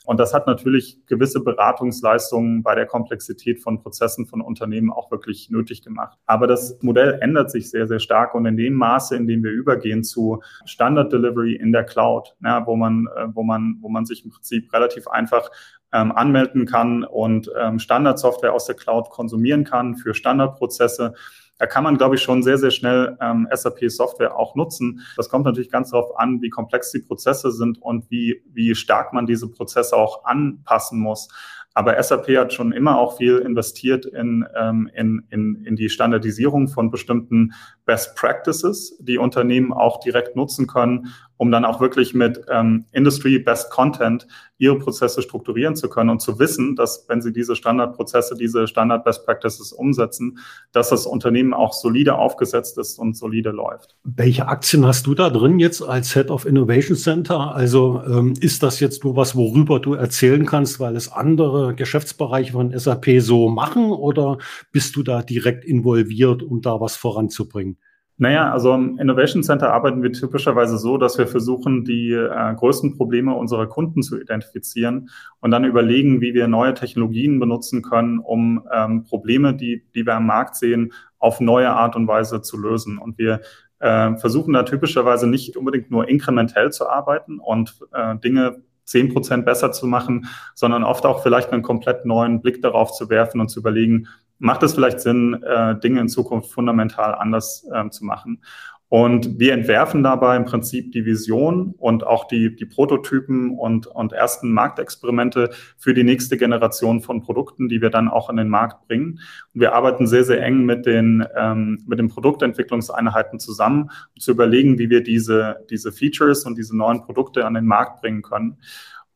Und 0.07 0.21
das 0.21 0.33
hat 0.33 0.47
natürlich 0.47 1.05
gewisse 1.05 1.43
Beratungsleistungen 1.43 2.63
bei 2.63 2.75
der 2.75 2.85
Komplexität 2.85 3.61
von 3.61 3.77
Prozessen 3.81 4.25
von 4.25 4.39
Unternehmen 4.39 4.89
auch 4.89 5.11
wirklich 5.11 5.49
nötig 5.49 5.81
gemacht. 5.81 6.17
Aber 6.25 6.47
das 6.47 6.79
Modell 6.81 7.19
ändert 7.19 7.51
sich 7.51 7.69
sehr, 7.69 7.87
sehr 7.87 7.99
stark 7.99 8.33
und 8.33 8.45
in 8.45 8.55
dem 8.55 8.73
Maße, 8.73 9.17
in 9.17 9.27
dem 9.27 9.43
wir 9.43 9.51
übergehen 9.51 10.05
zu 10.05 10.41
Standard 10.63 11.11
Delivery 11.11 11.55
in 11.55 11.73
der 11.73 11.83
Cloud, 11.83 12.37
ja, 12.41 12.65
wo 12.65 12.77
man, 12.77 13.09
äh, 13.17 13.27
wo 13.33 13.43
man, 13.43 13.79
wo 13.81 13.89
man 13.89 14.05
sich 14.05 14.23
im 14.23 14.31
Prinzip 14.31 14.71
relativ 14.71 15.09
einfach 15.09 15.51
ähm, 15.91 16.13
anmelden 16.13 16.65
kann 16.65 17.03
und 17.03 17.51
ähm, 17.59 17.77
Standardsoftware 17.77 18.53
aus 18.53 18.65
der 18.65 18.75
Cloud 18.75 19.09
konsumieren 19.09 19.65
kann 19.65 19.97
für 19.97 20.13
Standardprozesse 20.13 21.15
da 21.57 21.65
kann 21.65 21.83
man, 21.83 21.97
glaube 21.97 22.15
ich, 22.15 22.21
schon 22.21 22.43
sehr, 22.43 22.57
sehr 22.57 22.71
schnell 22.71 23.17
ähm, 23.21 23.47
SAP-Software 23.51 24.37
auch 24.37 24.55
nutzen. 24.55 25.01
Das 25.15 25.29
kommt 25.29 25.45
natürlich 25.45 25.71
ganz 25.71 25.91
darauf 25.91 26.17
an, 26.17 26.41
wie 26.41 26.49
komplex 26.49 26.91
die 26.91 26.99
Prozesse 26.99 27.51
sind 27.51 27.81
und 27.81 28.09
wie, 28.11 28.43
wie 28.53 28.75
stark 28.75 29.13
man 29.13 29.25
diese 29.25 29.49
Prozesse 29.49 29.95
auch 29.95 30.25
anpassen 30.25 30.99
muss. 30.99 31.29
Aber 31.77 32.01
SAP 32.01 32.29
hat 32.37 32.53
schon 32.53 32.71
immer 32.71 32.97
auch 32.97 33.17
viel 33.17 33.37
investiert 33.37 34.07
in, 34.07 34.43
ähm, 34.55 34.89
in, 34.95 35.27
in, 35.29 35.63
in 35.63 35.75
die 35.75 35.89
Standardisierung 35.89 36.69
von 36.69 36.89
bestimmten 36.89 37.53
Best 37.85 38.15
Practices, 38.15 38.97
die 38.99 39.19
Unternehmen 39.19 39.71
auch 39.71 39.99
direkt 39.99 40.35
nutzen 40.35 40.65
können, 40.65 41.13
um 41.37 41.51
dann 41.51 41.65
auch 41.65 41.79
wirklich 41.79 42.13
mit 42.13 42.41
ähm, 42.49 42.85
Industry 42.91 43.39
Best 43.39 43.69
Content 43.71 44.27
ihre 44.57 44.79
Prozesse 44.79 45.21
strukturieren 45.21 45.75
zu 45.75 45.87
können 45.87 46.09
und 46.09 46.19
zu 46.19 46.39
wissen, 46.39 46.75
dass 46.75 47.05
wenn 47.07 47.21
sie 47.21 47.31
diese 47.31 47.55
Standardprozesse, 47.55 48.35
diese 48.35 48.67
Standard 48.67 49.05
Best 49.05 49.25
Practices 49.25 49.71
umsetzen, 49.71 50.39
dass 50.71 50.89
das 50.89 51.05
Unternehmen 51.05 51.53
auch 51.53 51.73
solide 51.73 52.15
aufgesetzt 52.15 52.77
ist 52.77 52.97
und 52.97 53.15
solide 53.15 53.51
läuft. 53.51 53.95
Welche 54.03 54.47
Aktien 54.47 54.85
hast 54.85 55.05
du 55.05 55.13
da 55.13 55.29
drin 55.29 55.59
jetzt 55.59 55.81
als 55.81 56.13
Head 56.13 56.31
of 56.31 56.45
Innovation 56.45 56.97
Center? 56.97 57.55
Also 57.55 58.01
ähm, 58.07 58.33
ist 58.39 58.63
das 58.63 58.79
jetzt 58.79 59.03
nur 59.03 59.15
was, 59.15 59.35
worüber 59.35 59.79
du 59.79 59.93
erzählen 59.93 60.45
kannst, 60.45 60.79
weil 60.79 60.95
es 60.95 61.11
andere 61.11 61.75
Geschäftsbereiche 61.75 62.53
von 62.53 62.77
SAP 62.77 63.19
so 63.19 63.49
machen 63.49 63.91
oder 63.91 64.39
bist 64.71 64.95
du 64.95 65.03
da 65.03 65.21
direkt 65.21 65.65
involviert, 65.65 66.41
um 66.41 66.61
da 66.61 66.81
was 66.81 66.95
voranzubringen? 66.95 67.77
Naja, 68.19 68.51
also 68.51 68.73
im 68.73 68.97
Innovation 68.97 69.43
Center 69.43 69.71
arbeiten 69.71 70.01
wir 70.01 70.11
typischerweise 70.11 70.79
so, 70.79 70.97
dass 70.97 71.19
wir 71.19 71.27
versuchen, 71.27 71.85
die 71.85 72.11
äh, 72.11 72.55
größten 72.55 72.97
Probleme 72.97 73.35
unserer 73.35 73.67
Kunden 73.67 74.01
zu 74.01 74.19
identifizieren 74.19 75.09
und 75.39 75.51
dann 75.51 75.65
überlegen, 75.65 76.19
wie 76.19 76.33
wir 76.33 76.47
neue 76.47 76.73
Technologien 76.73 77.39
benutzen 77.39 77.83
können, 77.83 78.17
um 78.17 78.67
ähm, 78.73 79.03
Probleme, 79.03 79.53
die, 79.53 79.83
die 79.93 80.03
wir 80.05 80.15
am 80.15 80.25
Markt 80.25 80.55
sehen, 80.55 80.93
auf 81.19 81.39
neue 81.39 81.69
Art 81.69 81.95
und 81.95 82.07
Weise 82.07 82.41
zu 82.41 82.57
lösen. 82.57 82.97
Und 82.97 83.19
wir 83.19 83.41
äh, 83.79 84.15
versuchen 84.17 84.53
da 84.53 84.63
typischerweise 84.63 85.27
nicht 85.27 85.55
unbedingt 85.55 85.91
nur 85.91 86.09
inkrementell 86.09 86.71
zu 86.71 86.89
arbeiten 86.89 87.37
und 87.37 87.77
äh, 87.93 88.17
Dinge 88.17 88.63
zehn 88.83 89.13
Prozent 89.13 89.45
besser 89.45 89.71
zu 89.71 89.85
machen, 89.85 90.27
sondern 90.55 90.83
oft 90.83 91.05
auch 91.05 91.21
vielleicht 91.21 91.51
einen 91.51 91.61
komplett 91.61 92.05
neuen 92.05 92.41
Blick 92.41 92.61
darauf 92.63 92.93
zu 92.93 93.09
werfen 93.09 93.41
und 93.41 93.49
zu 93.49 93.59
überlegen, 93.59 94.07
macht 94.39 94.63
es 94.63 94.73
vielleicht 94.73 94.99
Sinn, 94.99 95.41
äh, 95.43 95.79
Dinge 95.79 96.01
in 96.01 96.09
Zukunft 96.09 96.51
fundamental 96.51 97.15
anders 97.15 97.67
äh, 97.73 97.89
zu 97.89 98.05
machen. 98.05 98.41
Und 98.89 99.37
wir 99.37 99.51
entwerfen 99.51 100.01
dabei 100.01 100.37
im 100.37 100.45
Prinzip 100.45 100.93
die 100.93 101.05
Vision 101.05 101.75
und 101.77 102.07
auch 102.07 102.25
die, 102.25 102.55
die 102.55 102.65
Prototypen 102.65 103.57
und, 103.57 103.85
und 103.87 104.13
ersten 104.13 104.51
Marktexperimente 104.51 105.49
für 105.77 105.93
die 105.93 106.05
nächste 106.05 106.37
Generation 106.37 107.01
von 107.01 107.21
Produkten, 107.21 107.67
die 107.67 107.81
wir 107.81 107.89
dann 107.89 108.07
auch 108.07 108.29
in 108.29 108.37
den 108.37 108.47
Markt 108.47 108.87
bringen. 108.87 109.19
Und 109.53 109.61
wir 109.61 109.73
arbeiten 109.73 110.07
sehr, 110.07 110.23
sehr 110.23 110.41
eng 110.41 110.63
mit 110.63 110.85
den, 110.85 111.25
ähm, 111.35 111.83
mit 111.85 111.99
den 111.99 112.07
Produktentwicklungseinheiten 112.07 113.39
zusammen, 113.39 113.91
um 114.15 114.21
zu 114.21 114.31
überlegen, 114.31 114.79
wie 114.79 114.89
wir 114.89 115.03
diese, 115.03 115.65
diese 115.69 115.91
Features 115.91 116.45
und 116.45 116.57
diese 116.57 116.77
neuen 116.77 117.01
Produkte 117.01 117.45
an 117.45 117.55
den 117.55 117.65
Markt 117.65 117.99
bringen 117.99 118.21
können. 118.21 118.57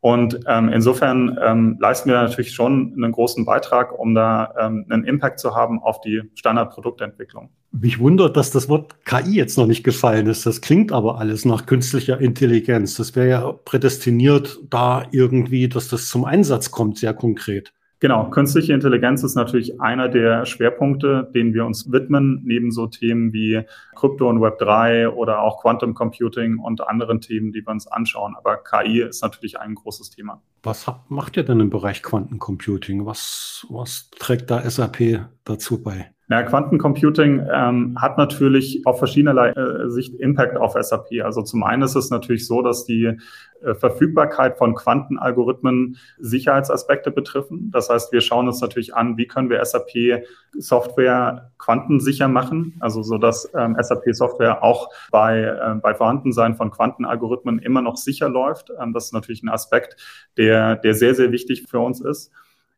Und 0.01 0.39
ähm, 0.47 0.69
insofern 0.69 1.37
ähm, 1.43 1.77
leisten 1.79 2.09
wir 2.09 2.15
natürlich 2.15 2.53
schon 2.53 2.93
einen 2.97 3.11
großen 3.11 3.45
Beitrag, 3.45 3.97
um 3.97 4.15
da 4.15 4.51
ähm, 4.59 4.85
einen 4.89 5.03
Impact 5.03 5.39
zu 5.39 5.55
haben 5.55 5.79
auf 5.79 6.01
die 6.01 6.23
Standardproduktentwicklung. 6.33 7.49
Mich 7.71 7.99
wundert, 7.99 8.35
dass 8.35 8.49
das 8.49 8.67
Wort 8.67 9.05
KI 9.05 9.35
jetzt 9.35 9.59
noch 9.59 9.67
nicht 9.67 9.83
gefallen 9.83 10.25
ist. 10.25 10.47
Das 10.47 10.59
klingt 10.59 10.91
aber 10.91 11.19
alles 11.19 11.45
nach 11.45 11.67
künstlicher 11.67 12.19
Intelligenz. 12.19 12.95
Das 12.95 13.15
wäre 13.15 13.29
ja 13.29 13.51
prädestiniert 13.51 14.59
da 14.69 15.05
irgendwie, 15.11 15.69
dass 15.69 15.87
das 15.87 16.07
zum 16.07 16.25
Einsatz 16.25 16.71
kommt, 16.71 16.97
sehr 16.97 17.13
konkret. 17.13 17.71
Genau, 18.01 18.31
künstliche 18.31 18.73
Intelligenz 18.73 19.21
ist 19.21 19.35
natürlich 19.35 19.79
einer 19.79 20.09
der 20.09 20.47
Schwerpunkte, 20.47 21.29
denen 21.35 21.53
wir 21.53 21.67
uns 21.67 21.91
widmen, 21.91 22.41
neben 22.43 22.71
so 22.71 22.87
Themen 22.87 23.31
wie 23.31 23.61
Krypto 23.95 24.27
und 24.27 24.39
Web3 24.39 25.09
oder 25.09 25.43
auch 25.43 25.61
Quantum 25.61 25.93
Computing 25.93 26.57
und 26.57 26.81
anderen 26.81 27.21
Themen, 27.21 27.51
die 27.51 27.61
wir 27.63 27.69
uns 27.69 27.85
anschauen. 27.85 28.35
Aber 28.35 28.57
KI 28.57 29.01
ist 29.01 29.21
natürlich 29.21 29.59
ein 29.59 29.75
großes 29.75 30.09
Thema. 30.09 30.41
Was 30.63 30.91
macht 31.09 31.37
ihr 31.37 31.43
denn 31.43 31.59
im 31.59 31.69
Bereich 31.69 32.01
Quantencomputing? 32.01 33.05
Was, 33.05 33.67
was 33.69 34.09
trägt 34.17 34.49
da 34.49 34.67
SAP 34.67 35.27
dazu 35.43 35.83
bei? 35.83 36.11
Ja, 36.31 36.43
Quantencomputing 36.43 37.45
ähm, 37.51 37.97
hat 37.99 38.17
natürlich 38.17 38.83
auf 38.85 38.99
verschiedenerlei 38.99 39.49
äh, 39.49 39.89
Sicht 39.89 40.15
Impact 40.15 40.55
auf 40.55 40.77
SAP. 40.79 41.07
Also 41.21 41.41
zum 41.41 41.61
einen 41.61 41.81
ist 41.81 41.95
es 41.95 42.09
natürlich 42.09 42.47
so, 42.47 42.61
dass 42.61 42.85
die 42.85 43.17
äh, 43.61 43.75
Verfügbarkeit 43.75 44.57
von 44.57 44.73
Quantenalgorithmen 44.73 45.97
Sicherheitsaspekte 46.19 47.11
betreffen. 47.11 47.69
Das 47.73 47.89
heißt, 47.89 48.13
wir 48.13 48.21
schauen 48.21 48.47
uns 48.47 48.61
natürlich 48.61 48.95
an, 48.95 49.17
wie 49.17 49.27
können 49.27 49.49
wir 49.49 49.63
SAP 49.65 50.23
Software 50.57 51.51
quantensicher 51.57 52.29
machen, 52.29 52.77
also 52.79 53.03
so 53.03 53.17
dass 53.17 53.51
ähm, 53.53 53.75
SAP 53.77 54.15
Software 54.15 54.63
auch 54.63 54.89
bei, 55.11 55.41
äh, 55.41 55.75
bei 55.81 55.93
Vorhandensein 55.93 56.55
von 56.55 56.71
Quantenalgorithmen 56.71 57.59
immer 57.59 57.81
noch 57.81 57.97
sicher 57.97 58.29
läuft. 58.29 58.71
Ähm, 58.81 58.93
das 58.93 59.07
ist 59.07 59.13
natürlich 59.13 59.43
ein 59.43 59.49
Aspekt, 59.49 59.97
der, 60.37 60.77
der 60.77 60.93
sehr, 60.93 61.13
sehr 61.13 61.33
wichtig 61.33 61.65
für 61.69 61.79
uns 61.79 61.99
ist. 61.99 62.31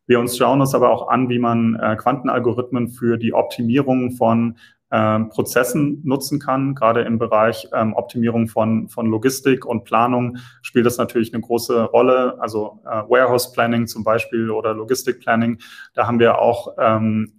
Wir 0.06 0.20
uns 0.20 0.36
schauen 0.36 0.60
uns 0.60 0.74
aber 0.74 0.90
auch 0.90 1.08
an, 1.08 1.28
wie 1.28 1.38
man 1.38 1.76
äh, 1.76 1.96
Quantenalgorithmen 1.96 2.88
für 2.88 3.16
die 3.16 3.32
Optimierung 3.32 4.12
von 4.12 4.56
ähm, 4.94 5.28
Prozessen 5.28 6.02
nutzen 6.04 6.38
kann. 6.38 6.76
Gerade 6.76 7.02
im 7.02 7.18
Bereich 7.18 7.68
ähm, 7.72 7.94
Optimierung 7.94 8.46
von, 8.46 8.88
von 8.88 9.06
Logistik 9.06 9.66
und 9.66 9.82
Planung 9.82 10.36
spielt 10.62 10.86
das 10.86 10.98
natürlich 10.98 11.34
eine 11.34 11.42
große 11.42 11.82
Rolle. 11.82 12.36
Also 12.38 12.80
äh, 12.84 13.02
Warehouse 13.08 13.50
Planning 13.50 13.88
zum 13.88 14.04
Beispiel 14.04 14.50
oder 14.50 14.72
Logistik 14.72 15.18
Planning. 15.18 15.58
Da 15.94 16.06
haben 16.06 16.20
wir 16.20 16.38
auch 16.38 16.76
ähm, 16.78 17.32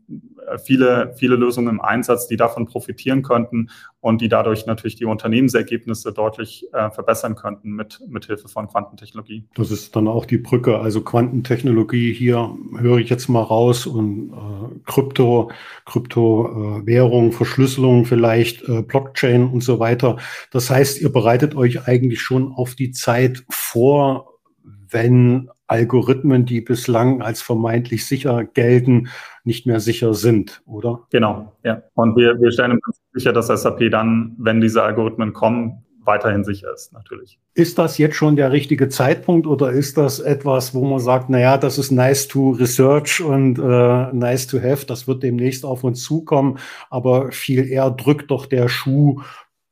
viele, 0.64 1.14
viele 1.18 1.36
Lösungen 1.36 1.70
im 1.70 1.82
Einsatz, 1.82 2.28
die 2.28 2.38
davon 2.38 2.66
profitieren 2.66 3.24
könnten 3.24 3.70
und 4.00 4.22
die 4.22 4.30
dadurch 4.30 4.66
natürlich 4.66 4.96
die 4.96 5.06
Unternehmensergebnisse 5.06 6.14
deutlich 6.14 6.68
äh, 6.74 6.92
verbessern 6.92 7.36
könnten 7.36 7.72
mit, 7.72 8.02
mit 8.08 8.26
Hilfe 8.26 8.48
von 8.48 8.68
Quantentechnologie. 8.68 9.48
Das 9.56 9.72
ist 9.72 9.96
dann 9.96 10.08
auch 10.08 10.26
die 10.26 10.38
Brücke. 10.38 10.80
Also 10.80 11.02
Quantentechnologie 11.02 12.14
hier 12.14 12.56
höre 12.78 12.98
ich 12.98 13.10
jetzt 13.10 13.28
mal 13.28 13.42
raus 13.42 13.88
und 13.88 14.32
äh, 14.32 14.80
Krypto, 14.86 15.52
Kryptowährung, 15.86 17.30
äh, 17.30 17.32
Verschlüsselung 17.32 18.06
vielleicht, 18.06 18.68
äh, 18.70 18.82
Blockchain 18.82 19.48
und 19.48 19.64
so 19.64 19.80
weiter. 19.80 20.18
Das 20.52 20.70
heißt, 20.70 21.02
ihr 21.02 21.12
bereitet 21.12 21.56
euch 21.56 21.88
eigentlich 21.88 22.22
schon 22.22 22.52
auf 22.52 22.76
die 22.76 22.92
Zeit 22.92 23.44
vor, 23.50 24.34
wenn 24.64 25.50
Algorithmen, 25.68 26.46
die 26.46 26.62
bislang 26.62 27.22
als 27.22 27.42
vermeintlich 27.42 28.06
sicher 28.06 28.44
gelten, 28.44 29.10
nicht 29.44 29.66
mehr 29.66 29.80
sicher 29.80 30.14
sind, 30.14 30.62
oder? 30.66 31.08
Genau, 31.12 31.54
ja. 31.64 31.82
Und 31.96 32.16
wir, 32.16 32.40
wir 32.40 32.52
stellen 32.52 32.72
im 32.72 32.82
Prinzip 32.82 33.04
sicher, 33.14 33.34
dass 33.34 33.48
SAP 33.48 33.90
dann, 33.92 34.36
wenn 34.38 34.62
diese 34.62 34.84
Algorithmen 34.84 35.34
kommen, 35.34 35.86
weiterhin 36.06 36.44
sicher 36.44 36.72
ist, 36.74 36.94
natürlich. 36.94 37.40
Ist 37.54 37.78
das 37.78 37.98
jetzt 37.98 38.16
schon 38.16 38.36
der 38.36 38.52
richtige 38.52 38.90
Zeitpunkt 38.90 39.48
oder 39.48 39.72
ist 39.72 39.98
das 39.98 40.20
etwas, 40.20 40.74
wo 40.74 40.86
man 40.86 41.00
sagt, 41.00 41.30
naja, 41.30 41.58
das 41.58 41.78
ist 41.78 41.92
nice 41.92 42.28
to 42.28 42.52
research 42.52 43.22
und 43.22 43.58
äh, 43.58 44.14
nice 44.14 44.48
to 44.48 44.60
have, 44.60 44.86
das 44.86 45.08
wird 45.08 45.24
demnächst 45.24 45.66
auf 45.66 45.84
uns 45.84 46.04
zukommen, 46.04 46.60
aber 46.90 47.32
viel 47.32 47.68
eher 47.68 47.90
drückt 47.90 48.32
doch 48.32 48.46
der 48.46 48.70
Schuh 48.70 49.22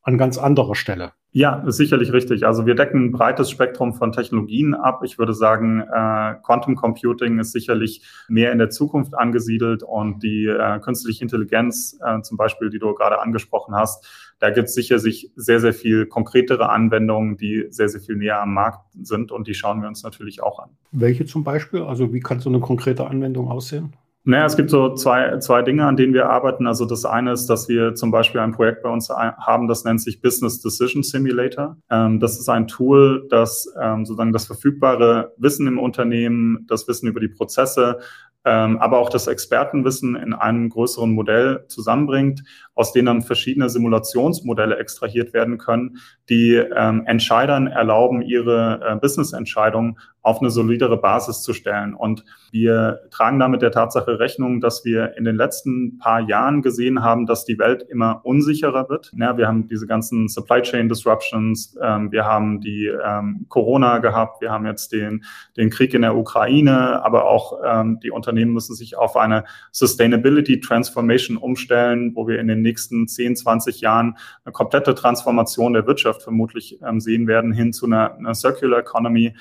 an 0.02 0.18
ganz 0.18 0.38
anderer 0.38 0.76
Stelle? 0.76 1.14
Ja, 1.36 1.64
ist 1.66 1.78
sicherlich 1.78 2.14
richtig. 2.14 2.46
Also 2.46 2.68
wir 2.68 2.76
decken 2.76 3.06
ein 3.06 3.12
breites 3.12 3.50
Spektrum 3.50 3.96
von 3.96 4.12
Technologien 4.12 4.76
ab. 4.76 5.02
Ich 5.04 5.18
würde 5.18 5.34
sagen, 5.34 5.82
äh, 5.82 6.36
Quantum 6.44 6.76
Computing 6.76 7.40
ist 7.40 7.52
sicherlich 7.52 8.04
mehr 8.28 8.52
in 8.52 8.60
der 8.60 8.70
Zukunft 8.70 9.16
angesiedelt 9.16 9.82
und 9.82 10.22
die 10.22 10.46
äh, 10.46 10.80
künstliche 10.80 11.24
Intelligenz, 11.24 11.98
äh, 12.06 12.22
zum 12.22 12.38
Beispiel, 12.38 12.70
die 12.70 12.78
du 12.78 12.94
gerade 12.94 13.20
angesprochen 13.20 13.74
hast, 13.74 14.06
da 14.38 14.52
gibt 14.52 14.68
es 14.68 14.76
sicher 14.76 15.00
sich 15.00 15.32
sehr, 15.36 15.60
sehr 15.60 15.74
viel 15.74 16.06
konkretere 16.06 16.70
Anwendungen, 16.70 17.38
die 17.38 17.66
sehr, 17.70 17.90
sehr 17.90 18.02
viel 18.02 18.16
näher 18.16 18.40
am 18.40 18.54
Markt 18.54 18.86
sind 19.02 19.32
und 19.32 19.48
die 19.48 19.56
schauen 19.56 19.82
wir 19.82 19.88
uns 19.88 20.04
natürlich 20.04 20.44
auch 20.44 20.60
an. 20.60 20.70
Welche 20.92 21.26
zum 21.26 21.44
Beispiel? 21.44 21.82
Also 21.82 22.14
wie 22.14 22.20
kann 22.20 22.42
so 22.42 22.50
eine 22.50 22.60
konkrete 22.60 23.08
Anwendung 23.08 23.50
aussehen? 23.50 23.94
Naja, 24.26 24.46
es 24.46 24.56
gibt 24.56 24.70
so 24.70 24.96
zwei, 24.96 25.38
zwei 25.40 25.64
Dinge, 25.64 25.86
an 25.86 25.98
denen 25.98 26.14
wir 26.14 26.30
arbeiten. 26.30 26.66
Also 26.66 26.86
das 26.86 27.04
eine 27.04 27.34
ist, 27.34 27.48
dass 27.48 27.68
wir 27.68 27.94
zum 27.94 28.10
Beispiel 28.10 28.40
ein 28.40 28.54
Projekt 28.54 28.82
bei 28.82 28.90
uns 28.90 29.10
haben, 29.10 29.68
das 29.68 29.84
nennt 29.84 30.02
sich 30.02 30.22
Business 30.22 30.62
Decision 30.62 31.04
Simulator. 31.04 31.76
Ähm, 31.90 32.22
das 32.22 32.40
ist 32.40 32.48
ein 32.48 32.68
Tool, 32.68 33.28
das 33.30 33.68
ähm, 33.82 34.06
sozusagen 34.06 34.32
das 34.32 34.46
verfügbare 34.46 35.34
Wissen 35.36 35.68
im 35.68 35.78
Unternehmen, 35.78 36.66
das 36.70 36.88
Wissen 36.88 37.08
über 37.08 37.20
die 37.20 37.28
Prozesse, 37.28 38.00
ähm, 38.46 38.78
aber 38.78 39.00
auch 39.00 39.10
das 39.10 39.28
Expertenwissen 39.28 40.16
in 40.16 40.34
einem 40.34 40.70
größeren 40.70 41.12
Modell 41.12 41.66
zusammenbringt, 41.68 42.44
aus 42.76 42.94
denen 42.94 43.08
dann 43.08 43.22
verschiedene 43.22 43.70
Simulationsmodelle 43.70 44.78
extrahiert 44.78 45.34
werden 45.34 45.58
können, 45.58 45.98
die 46.30 46.56
ähm, 46.56 47.04
Entscheidern 47.06 47.68
erlauben, 47.68 48.22
ihre 48.22 48.80
äh, 48.84 48.96
Business-Entscheidungen 48.96 49.98
auf 50.24 50.40
eine 50.40 50.50
solidere 50.50 50.98
Basis 50.98 51.42
zu 51.42 51.54
stellen. 51.54 51.94
Und 51.94 52.24
wir 52.52 53.02
tragen 53.12 53.40
damit 53.40 53.62
der 53.62 53.72
Tatsache 53.72 54.20
Rechnung, 54.20 54.62
dass 54.62 54.86
wir 54.86 55.18
in 55.18 55.26
den 55.26 55.36
letzten 55.36 55.98
paar 55.98 56.22
Jahren 56.22 56.62
gesehen 56.62 57.04
haben, 57.04 57.26
dass 57.26 57.44
die 57.44 57.60
Welt 57.60 57.84
immer 57.90 58.22
unsicherer 58.24 58.88
wird. 58.88 59.12
Ja, 59.18 59.38
wir 59.38 59.48
haben 59.48 59.68
diese 59.68 59.86
ganzen 59.86 60.30
Supply 60.30 60.62
Chain 60.62 60.88
Disruptions, 60.88 61.78
ähm, 61.82 62.12
wir 62.12 62.24
haben 62.24 62.62
die 62.62 62.86
ähm, 62.86 63.46
Corona 63.50 63.98
gehabt, 63.98 64.42
wir 64.42 64.50
haben 64.50 64.66
jetzt 64.66 64.94
den, 64.94 65.26
den 65.58 65.70
Krieg 65.70 65.94
in 65.94 66.04
der 66.04 66.16
Ukraine, 66.16 67.04
aber 67.04 67.26
auch 67.26 67.60
ähm, 67.66 68.00
die 68.02 68.12
Unternehmen 68.12 68.54
müssen 68.54 68.76
sich 68.76 68.98
auf 68.98 69.18
eine 69.18 69.44
Sustainability 69.72 70.62
Transformation 70.62 71.36
umstellen, 71.36 72.14
wo 72.16 72.28
wir 72.28 72.40
in 72.40 72.48
den 72.48 72.62
nächsten 72.62 73.10
10, 73.10 73.36
20 73.36 73.82
Jahren 73.82 74.18
eine 74.46 74.54
komplette 74.54 74.96
Transformation 74.96 75.74
der 75.74 75.86
Wirtschaft 75.86 76.13
vermutlich 76.22 76.80
ähm, 76.86 77.00
sehen 77.00 77.28
werden 77.28 77.54
hin 77.54 77.74
zu 77.74 77.86
einer, 77.86 78.16
einer 78.16 78.36
Circular 78.36 78.80
Economy. 78.80 79.34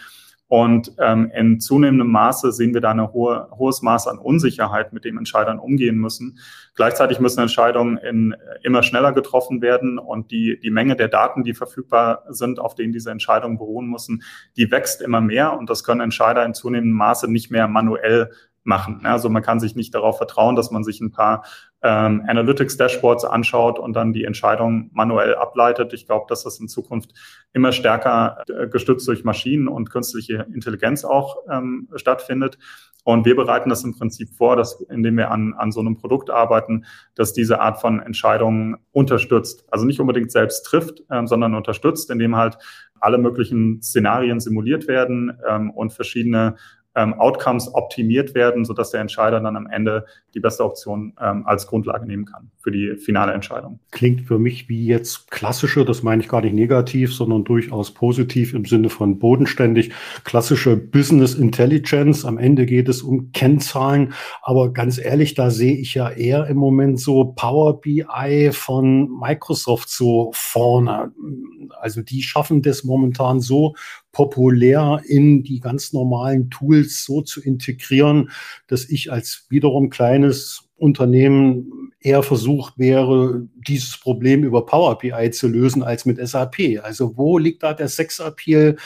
Und 0.53 0.93
ähm, 0.99 1.33
in 1.35 1.61
zunehmendem 1.61 2.11
Maße 2.11 2.53
sehen 2.53 2.75
wir 2.75 2.83
da 2.83 2.91
ein 2.91 3.13
hohe, 3.15 3.49
hohes 3.53 3.81
Maß 3.81 4.07
an 4.07 4.19
Unsicherheit, 4.19 4.93
mit 4.93 5.03
dem 5.03 5.17
Entscheidern 5.17 5.59
umgehen 5.59 5.97
müssen. 5.97 6.39
Gleichzeitig 6.75 7.21
müssen 7.21 7.41
Entscheidungen 7.41 7.97
in, 7.97 8.35
immer 8.63 8.83
schneller 8.83 9.13
getroffen 9.13 9.63
werden 9.63 9.99
und 9.99 10.31
die, 10.31 10.61
die 10.61 10.71
Menge 10.71 10.95
der 10.95 11.09
Daten, 11.09 11.43
die 11.43 11.55
verfügbar 11.55 12.25
sind, 12.29 12.61
auf 12.61 12.75
denen 12.75 12.93
diese 12.93 13.11
Entscheidungen 13.11 13.57
beruhen 13.57 13.89
müssen, 13.89 14.25
die 14.59 14.71
wächst 14.71 15.01
immer 15.01 15.23
mehr 15.23 15.57
und 15.57 15.71
das 15.71 15.85
können 15.85 16.03
Entscheider 16.03 16.45
in 16.45 16.53
zunehmendem 16.53 16.99
Maße 16.99 17.33
nicht 17.33 17.51
mehr 17.51 17.67
manuell 17.67 18.31
machen. 18.65 19.01
Also 19.05 19.29
man 19.29 19.43
kann 19.43 19.61
sich 19.61 19.75
nicht 19.75 19.95
darauf 19.95 20.17
vertrauen, 20.19 20.57
dass 20.57 20.71
man 20.71 20.85
sich 20.85 21.01
ein 21.01 21.11
paar 21.11 21.45
ähm, 21.83 22.23
Analytics-Dashboards 22.27 23.25
anschaut 23.25 23.79
und 23.79 23.95
dann 23.95 24.13
die 24.13 24.25
Entscheidung 24.25 24.91
manuell 24.93 25.35
ableitet. 25.35 25.93
Ich 25.93 26.07
glaube, 26.07 26.27
dass 26.29 26.45
das 26.45 26.61
in 26.61 26.69
Zukunft 26.69 27.13
immer 27.53 27.73
stärker 27.73 28.45
äh, 28.49 28.69
gestützt 28.69 29.09
durch 29.09 29.25
Maschinen 29.25 29.69
und 29.69 29.91
künstliche 29.91 30.47
Intelligenz 30.55 31.05
auch 31.05 31.39
ähm, 31.51 31.89
stattfindet. 31.97 32.59
Und 33.05 33.25
wir 33.27 33.35
bereiten 33.35 33.69
das 33.69 33.83
im 33.83 33.99
Prinzip 33.99 34.31
vor, 34.31 34.55
dass, 34.55 34.81
indem 34.83 35.17
wir 35.17 35.33
an, 35.33 35.55
an 35.55 35.73
so 35.73 35.81
einem 35.81 35.97
Produkt 35.97 36.31
arbeiten, 36.31 36.85
dass 37.17 37.33
diese 37.33 37.61
Art 37.61 37.81
von 37.81 37.99
Entscheidungen 37.99 38.77
unterstützt. 38.93 39.65
Also 39.71 39.85
nicht 39.85 39.99
unbedingt 39.99 40.31
selbst 40.31 40.63
trifft, 40.63 41.03
ähm, 41.11 41.27
sondern 41.27 41.57
unterstützt, 41.57 42.11
indem 42.11 42.37
halt 42.37 42.59
alle 43.01 43.19
möglichen 43.19 43.83
Szenarien 43.83 44.39
simuliert 44.39 44.87
werden 44.87 45.37
ähm, 45.49 45.71
und 45.71 45.93
verschiedene 45.93 46.55
ähm, 46.95 47.15
Outcomes 47.15 47.75
optimiert 47.75 48.35
werden, 48.35 48.65
sodass 48.65 48.91
der 48.91 49.01
Entscheider 49.01 49.41
dann 49.41 49.57
am 49.57 49.67
Ende 49.67 50.05
die 50.35 50.41
beste 50.41 50.65
Option 50.65 51.15
ähm, 51.21 51.47
als 51.47 51.67
Grundlage 51.67 52.07
nehmen 52.07 52.27
kann 52.27 52.51
für 52.61 52.71
die 52.71 52.97
finale 52.97 53.33
Entscheidung. 53.33 53.81
Klingt 53.91 54.23
für 54.23 54.39
mich 54.39 54.69
wie 54.69 54.87
jetzt 54.87 55.31
klassische, 55.31 55.85
das 55.85 56.03
meine 56.03 56.23
ich 56.23 56.29
gar 56.29 56.43
nicht 56.43 56.55
negativ, 56.55 57.15
sondern 57.15 57.45
durchaus 57.45 57.93
positiv 57.93 58.55
im 58.55 58.65
Sinne 58.65 58.89
von 58.89 59.19
bodenständig, 59.19 59.93
klassische 60.25 60.77
Business 60.77 61.35
Intelligence. 61.35 62.25
Am 62.25 62.39
Ende 62.39 62.67
geht 62.67 62.89
es 62.89 63.03
um 63.03 63.33
Kennzahlen, 63.33 64.13
aber 64.43 64.73
ganz 64.73 64.99
ehrlich, 64.99 65.35
da 65.35 65.51
sehe 65.51 65.77
ich 65.77 65.95
ja 65.95 66.11
eher 66.11 66.47
im 66.47 66.57
Moment 66.57 67.01
so 67.01 67.33
Power 67.37 67.81
BI 67.81 68.51
von 68.53 69.11
Microsoft 69.19 69.89
so 69.89 70.31
vorne. 70.35 71.13
Also 71.81 72.03
die 72.03 72.23
schaffen 72.23 72.63
das 72.63 72.85
momentan 72.85 73.41
so 73.41 73.75
populär 74.13 75.01
in 75.07 75.43
die 75.43 75.61
ganz 75.61 75.93
normalen 75.93 76.51
Tools 76.51 77.05
so 77.05 77.23
zu 77.23 77.43
integrieren, 77.43 78.31
dass 78.67 78.89
ich 78.89 79.11
als 79.11 79.47
wiederum 79.49 79.91
kleines 79.91 80.69
Unternehmen 80.77 81.93
eher 82.01 82.23
versucht 82.23 82.79
wäre, 82.79 83.47
dieses 83.67 83.99
Problem 83.99 84.45
über 84.45 84.67
Power 84.67 84.99
BI 84.99 85.31
zu 85.31 85.49
lösen 85.49 85.83
als 85.83 86.05
mit 86.05 86.19
SAP. 86.27 86.81
Also 86.83 87.17
wo 87.17 87.39
liegt 87.39 87.63
da 87.63 87.73
der 87.73 87.89
Sexappeal, 87.89 88.77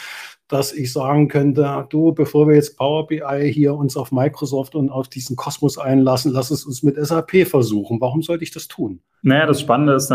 dass 0.49 0.73
ich 0.73 0.93
sagen 0.93 1.29
könnte, 1.29 1.87
du, 1.91 2.13
bevor 2.13 2.47
wir 2.47 2.55
jetzt 2.55 2.77
Power 2.77 3.07
BI 3.07 3.51
hier 3.53 3.75
uns 3.75 3.97
auf 3.97 4.13
Microsoft 4.13 4.75
und 4.75 4.91
auf 4.91 5.09
diesen 5.09 5.35
Kosmos 5.35 5.77
einlassen, 5.77 6.33
lass 6.33 6.51
es 6.51 6.65
uns 6.65 6.83
mit 6.83 6.97
SAP 6.97 7.49
versuchen. 7.49 8.01
Warum 8.01 8.23
sollte 8.23 8.45
ich 8.45 8.53
das 8.53 8.69
tun? 8.69 9.01
Naja, 9.23 9.47
das 9.47 9.61
Spannende 9.61 9.95
ist, 9.95 10.13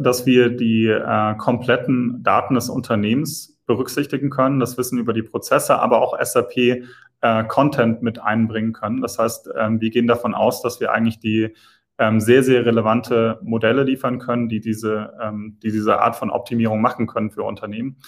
dass 0.00 0.26
wir 0.26 0.50
die 0.50 0.86
äh, 0.86 1.36
kompletten 1.36 2.22
Daten 2.24 2.54
des 2.54 2.68
Unternehmens 2.68 3.59
berücksichtigen 3.70 4.30
können, 4.30 4.58
das 4.58 4.76
Wissen 4.76 4.98
über 4.98 5.12
die 5.12 5.22
Prozesse, 5.22 5.78
aber 5.78 6.02
auch 6.02 6.18
SAP 6.20 6.56
äh, 7.20 7.44
Content 7.44 8.02
mit 8.02 8.20
einbringen 8.20 8.72
können. 8.72 9.00
Das 9.00 9.16
heißt, 9.16 9.50
ähm, 9.56 9.80
wir 9.80 9.90
gehen 9.90 10.08
davon 10.08 10.34
aus, 10.34 10.60
dass 10.60 10.80
wir 10.80 10.90
eigentlich 10.90 11.20
die 11.20 11.54
ähm, 11.98 12.18
sehr, 12.18 12.42
sehr 12.42 12.66
relevante 12.66 13.38
Modelle 13.42 13.84
liefern 13.84 14.18
können, 14.18 14.48
die 14.48 14.60
diese, 14.60 15.12
ähm, 15.22 15.58
die 15.62 15.70
diese 15.70 16.00
Art 16.00 16.16
von 16.16 16.30
Optimierung 16.30 16.80
machen 16.80 17.06
können 17.06 17.30
für 17.30 17.44
Unternehmen. 17.44 17.98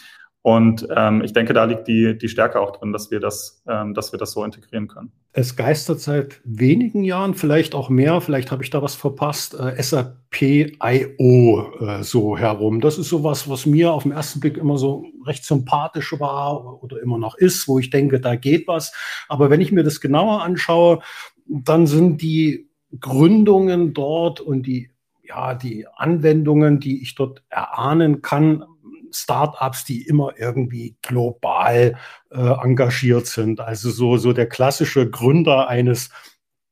Und 0.42 0.88
ähm, 0.94 1.22
ich 1.22 1.32
denke, 1.32 1.52
da 1.52 1.64
liegt 1.64 1.86
die, 1.86 2.18
die 2.18 2.28
Stärke 2.28 2.60
auch 2.60 2.76
drin, 2.76 2.92
dass 2.92 3.12
wir 3.12 3.20
das, 3.20 3.62
ähm, 3.68 3.94
dass 3.94 4.10
wir 4.10 4.18
das 4.18 4.32
so 4.32 4.44
integrieren 4.44 4.88
können. 4.88 5.12
Es 5.32 5.54
geistert 5.54 6.00
seit 6.00 6.40
wenigen 6.44 7.04
Jahren, 7.04 7.34
vielleicht 7.34 7.76
auch 7.76 7.88
mehr, 7.88 8.20
vielleicht 8.20 8.50
habe 8.50 8.64
ich 8.64 8.70
da 8.70 8.82
was 8.82 8.96
verpasst, 8.96 9.54
äh, 9.54 9.80
SAP 9.80 10.42
IO 10.82 11.72
äh, 11.80 12.02
so 12.02 12.36
herum. 12.36 12.80
Das 12.80 12.98
ist 12.98 13.08
sowas, 13.08 13.48
was 13.48 13.66
mir 13.66 13.92
auf 13.92 14.02
den 14.02 14.10
ersten 14.10 14.40
Blick 14.40 14.56
immer 14.56 14.78
so 14.78 15.04
recht 15.24 15.44
sympathisch 15.44 16.12
war 16.18 16.82
oder 16.82 17.00
immer 17.00 17.18
noch 17.18 17.36
ist, 17.36 17.68
wo 17.68 17.78
ich 17.78 17.90
denke, 17.90 18.20
da 18.20 18.34
geht 18.34 18.66
was. 18.66 18.92
Aber 19.28 19.48
wenn 19.48 19.60
ich 19.60 19.70
mir 19.70 19.84
das 19.84 20.00
genauer 20.00 20.42
anschaue, 20.42 20.98
dann 21.46 21.86
sind 21.86 22.20
die 22.20 22.68
Gründungen 22.98 23.94
dort 23.94 24.40
und 24.40 24.66
die 24.66 24.90
ja, 25.24 25.54
die 25.54 25.86
Anwendungen, 25.96 26.78
die 26.78 27.00
ich 27.00 27.14
dort 27.14 27.42
erahnen 27.48 28.20
kann, 28.20 28.64
Startups, 29.12 29.84
die 29.84 30.02
immer 30.02 30.32
irgendwie 30.36 30.96
global 31.02 31.96
äh, 32.30 32.36
engagiert 32.36 33.26
sind. 33.26 33.60
Also 33.60 33.90
so, 33.90 34.16
so 34.16 34.32
der 34.32 34.48
klassische 34.48 35.08
Gründer 35.08 35.68
eines 35.68 36.10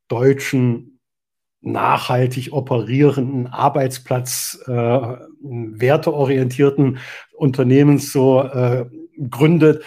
deutschen 0.09 1.00
nachhaltig 1.62 2.53
operierenden 2.53 3.46
Arbeitsplatz 3.46 4.59
äh, 4.66 4.70
werteorientierten 4.70 6.98
Unternehmens 7.37 8.12
so 8.12 8.42
äh, 8.42 8.87
gründet, 9.29 9.85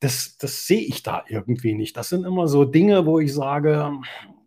das, 0.00 0.36
das 0.36 0.66
sehe 0.66 0.82
ich 0.82 1.02
da 1.02 1.24
irgendwie 1.28 1.74
nicht. 1.74 1.96
Das 1.96 2.10
sind 2.10 2.24
immer 2.24 2.46
so 2.46 2.64
Dinge, 2.64 3.06
wo 3.06 3.20
ich 3.20 3.32
sage, 3.32 3.90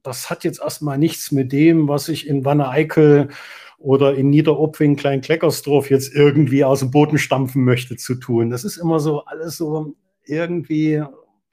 das 0.04 0.30
hat 0.30 0.44
jetzt 0.44 0.62
erstmal 0.62 1.00
nichts 1.00 1.32
mit 1.32 1.52
dem, 1.52 1.88
was 1.88 2.10
ich 2.10 2.28
in 2.28 2.46
Wanne 2.46 2.70
Eickel 2.70 3.30
oder 3.78 4.16
in 4.16 4.30
Niederopfing, 4.30 4.96
Klein-Kleckersdorf 4.96 5.90
jetzt 5.90 6.14
irgendwie 6.14 6.64
aus 6.64 6.80
dem 6.80 6.92
Boden 6.92 7.18
stampfen 7.18 7.64
möchte 7.64 7.96
zu 7.96 8.16
tun. 8.16 8.50
Das 8.50 8.64
ist 8.64 8.78
immer 8.78 9.00
so 9.00 9.24
alles 9.26 9.58
so 9.58 9.96
irgendwie 10.26 11.04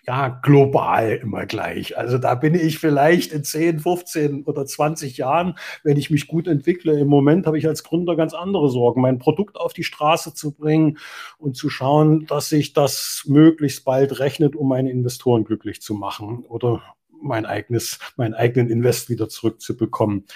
ja, 0.07 0.29
global 0.29 1.19
immer 1.23 1.47
gleich. 1.47 1.97
Also 1.97 2.19
da 2.19 2.35
bin 2.35 2.55
ich 2.55 2.79
vielleicht 2.79 3.33
in 3.33 3.43
10, 3.43 3.81
15 3.81 4.45
oder 4.45 4.67
20 4.67 5.17
Jahren, 5.17 5.57
wenn 5.83 5.97
ich 5.97 6.11
mich 6.11 6.27
gut 6.27 6.47
entwickle. 6.47 6.99
Im 6.99 7.09
Moment 7.09 7.47
habe 7.47 7.59
ich 7.59 7.67
als 7.67 7.85
Gründer 7.85 8.15
ganz 8.15 8.35
andere 8.35 8.69
Sorgen, 8.69 9.01
mein 9.01 9.19
Produkt 9.19 9.57
auf 9.57 9.73
die 9.73 9.85
Straße 9.85 10.35
zu 10.35 10.53
bringen 10.53 10.99
und 11.39 11.57
zu 11.57 11.71
schauen, 11.71 12.27
dass 12.27 12.51
sich 12.51 12.75
das 12.75 13.23
möglichst 13.27 13.85
bald 13.85 14.19
rechnet, 14.21 14.57
um 14.57 14.69
meine 14.69 14.91
Investoren 14.91 15.45
glücklich 15.45 15.81
zu 15.81 15.95
machen 15.95 16.45
oder 16.49 16.83
mein 17.23 17.47
eigenes, 17.47 17.99
meinen 18.17 18.35
eigenen 18.35 18.69
Invest 18.69 19.09
wieder 19.09 19.31
zurückzubekommen. 19.31 20.27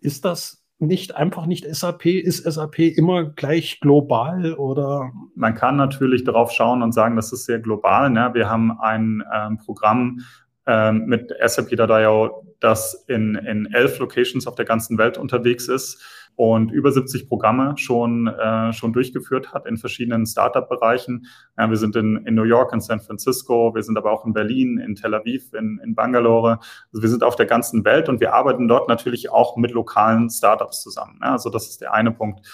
Ist 0.00 0.24
das 0.24 0.61
nicht 0.82 1.16
einfach 1.16 1.46
nicht 1.46 1.64
SAP? 1.64 2.06
Ist 2.06 2.44
SAP 2.44 2.78
immer 2.80 3.24
gleich 3.24 3.80
global 3.80 4.54
oder? 4.54 5.12
Man 5.34 5.54
kann 5.54 5.76
natürlich 5.76 6.24
darauf 6.24 6.52
schauen 6.52 6.82
und 6.82 6.92
sagen, 6.92 7.16
das 7.16 7.32
ist 7.32 7.46
sehr 7.46 7.60
global. 7.60 8.10
Ne? 8.10 8.30
Wir 8.34 8.50
haben 8.50 8.78
ein 8.80 9.22
ähm, 9.34 9.58
Programm 9.58 10.20
ähm, 10.66 11.06
mit 11.06 11.32
SAP 11.44 11.76
Dadao, 11.76 12.46
das 12.60 13.04
in, 13.08 13.34
in 13.34 13.72
elf 13.72 13.98
Locations 13.98 14.46
auf 14.46 14.54
der 14.54 14.64
ganzen 14.64 14.98
Welt 14.98 15.18
unterwegs 15.18 15.68
ist 15.68 16.02
und 16.36 16.72
über 16.72 16.90
70 16.90 17.28
Programme 17.28 17.74
schon, 17.76 18.26
äh, 18.26 18.72
schon 18.72 18.92
durchgeführt 18.92 19.52
hat 19.52 19.66
in 19.66 19.76
verschiedenen 19.76 20.26
Startup-Bereichen. 20.26 21.26
Ja, 21.58 21.68
wir 21.68 21.76
sind 21.76 21.94
in, 21.96 22.16
in 22.26 22.34
New 22.34 22.44
York, 22.44 22.72
in 22.72 22.80
San 22.80 23.00
Francisco, 23.00 23.74
wir 23.74 23.82
sind 23.82 23.98
aber 23.98 24.10
auch 24.10 24.24
in 24.24 24.32
Berlin, 24.32 24.78
in 24.78 24.94
Tel 24.94 25.14
Aviv, 25.14 25.52
in, 25.52 25.80
in 25.84 25.94
Bangalore. 25.94 26.58
Also 26.92 27.02
wir 27.02 27.08
sind 27.08 27.22
auf 27.22 27.36
der 27.36 27.46
ganzen 27.46 27.84
Welt 27.84 28.08
und 28.08 28.20
wir 28.20 28.34
arbeiten 28.34 28.68
dort 28.68 28.88
natürlich 28.88 29.30
auch 29.30 29.56
mit 29.56 29.72
lokalen 29.72 30.30
Startups 30.30 30.82
zusammen. 30.82 31.18
Ja, 31.22 31.32
also 31.32 31.50
das 31.50 31.68
ist 31.68 31.80
der 31.80 31.92
eine 31.92 32.12
Punkt. 32.12 32.46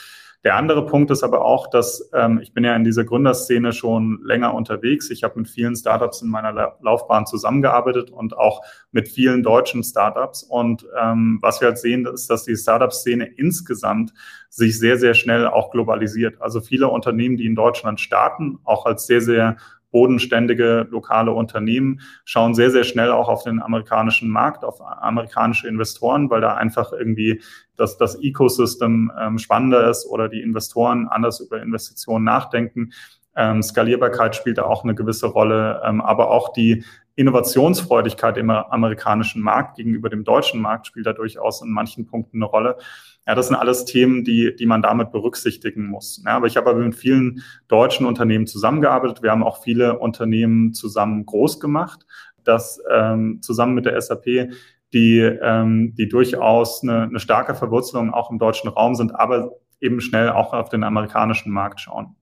Der 0.44 0.54
andere 0.54 0.86
Punkt 0.86 1.10
ist 1.10 1.24
aber 1.24 1.44
auch, 1.44 1.68
dass 1.68 2.10
ähm, 2.14 2.38
ich 2.40 2.52
bin 2.52 2.62
ja 2.62 2.76
in 2.76 2.84
dieser 2.84 3.04
Gründerszene 3.04 3.72
schon 3.72 4.20
länger 4.22 4.54
unterwegs. 4.54 5.10
Ich 5.10 5.24
habe 5.24 5.40
mit 5.40 5.48
vielen 5.48 5.74
Startups 5.74 6.22
in 6.22 6.28
meiner 6.28 6.52
La 6.52 6.76
Laufbahn 6.80 7.26
zusammengearbeitet 7.26 8.10
und 8.10 8.36
auch 8.36 8.62
mit 8.92 9.08
vielen 9.08 9.42
deutschen 9.42 9.82
Startups. 9.82 10.44
Und 10.44 10.86
ähm, 11.00 11.38
was 11.42 11.60
wir 11.60 11.68
halt 11.68 11.78
sehen, 11.78 12.06
ist, 12.06 12.30
dass 12.30 12.44
die 12.44 12.56
Startup-Szene 12.56 13.26
insgesamt 13.26 14.12
sich 14.48 14.78
sehr, 14.78 14.96
sehr 14.96 15.14
schnell 15.14 15.48
auch 15.48 15.70
globalisiert. 15.72 16.40
Also 16.40 16.60
viele 16.60 16.88
Unternehmen, 16.88 17.36
die 17.36 17.46
in 17.46 17.56
Deutschland 17.56 18.00
starten, 18.00 18.60
auch 18.62 18.86
als 18.86 19.06
sehr, 19.06 19.20
sehr 19.20 19.56
bodenständige 19.90 20.86
lokale 20.90 21.32
Unternehmen 21.32 22.00
schauen 22.24 22.54
sehr, 22.54 22.70
sehr 22.70 22.84
schnell 22.84 23.10
auch 23.10 23.28
auf 23.28 23.44
den 23.44 23.62
amerikanischen 23.62 24.28
Markt, 24.28 24.64
auf 24.64 24.80
amerikanische 24.80 25.68
Investoren, 25.68 26.30
weil 26.30 26.40
da 26.40 26.54
einfach 26.54 26.92
irgendwie 26.92 27.42
das, 27.76 27.96
das 27.96 28.22
Ecosystem 28.22 29.10
ähm, 29.18 29.38
spannender 29.38 29.88
ist 29.88 30.06
oder 30.06 30.28
die 30.28 30.42
Investoren 30.42 31.08
anders 31.08 31.40
über 31.40 31.62
Investitionen 31.62 32.24
nachdenken. 32.24 32.90
Ähm, 33.36 33.62
Skalierbarkeit 33.62 34.34
spielt 34.34 34.58
da 34.58 34.64
auch 34.64 34.84
eine 34.84 34.94
gewisse 34.94 35.26
Rolle, 35.26 35.80
ähm, 35.84 36.00
aber 36.00 36.30
auch 36.30 36.52
die 36.52 36.84
Innovationsfreudigkeit 37.14 38.36
im 38.36 38.50
amerikanischen 38.50 39.42
Markt 39.42 39.76
gegenüber 39.76 40.08
dem 40.08 40.22
deutschen 40.22 40.60
Markt 40.60 40.86
spielt 40.86 41.06
da 41.06 41.12
durchaus 41.12 41.62
in 41.62 41.70
manchen 41.70 42.06
Punkten 42.06 42.38
eine 42.38 42.44
Rolle. 42.44 42.76
Ja, 43.28 43.34
das 43.34 43.48
sind 43.48 43.56
alles 43.56 43.84
Themen, 43.84 44.24
die, 44.24 44.56
die 44.56 44.64
man 44.64 44.80
damit 44.80 45.12
berücksichtigen 45.12 45.84
muss. 45.86 46.22
Ja, 46.24 46.36
aber 46.36 46.46
ich 46.46 46.56
habe 46.56 46.70
aber 46.70 46.78
mit 46.78 46.94
vielen 46.94 47.42
deutschen 47.68 48.06
Unternehmen 48.06 48.46
zusammengearbeitet. 48.46 49.22
Wir 49.22 49.30
haben 49.30 49.44
auch 49.44 49.62
viele 49.62 49.98
Unternehmen 49.98 50.72
zusammen 50.72 51.26
groß 51.26 51.60
gemacht, 51.60 52.06
das 52.42 52.80
ähm, 52.90 53.42
zusammen 53.42 53.74
mit 53.74 53.84
der 53.84 54.00
SAP, 54.00 54.48
die, 54.94 55.18
ähm, 55.20 55.94
die 55.94 56.08
durchaus 56.08 56.82
eine, 56.82 57.02
eine 57.02 57.20
starke 57.20 57.54
Verwurzelung 57.54 58.14
auch 58.14 58.30
im 58.30 58.38
deutschen 58.38 58.70
Raum 58.70 58.94
sind, 58.94 59.14
aber 59.14 59.52
eben 59.78 60.00
schnell 60.00 60.30
auch 60.30 60.54
auf 60.54 60.70
den 60.70 60.82
amerikanischen 60.82 61.52
Markt 61.52 61.80
schauen. 61.80 62.16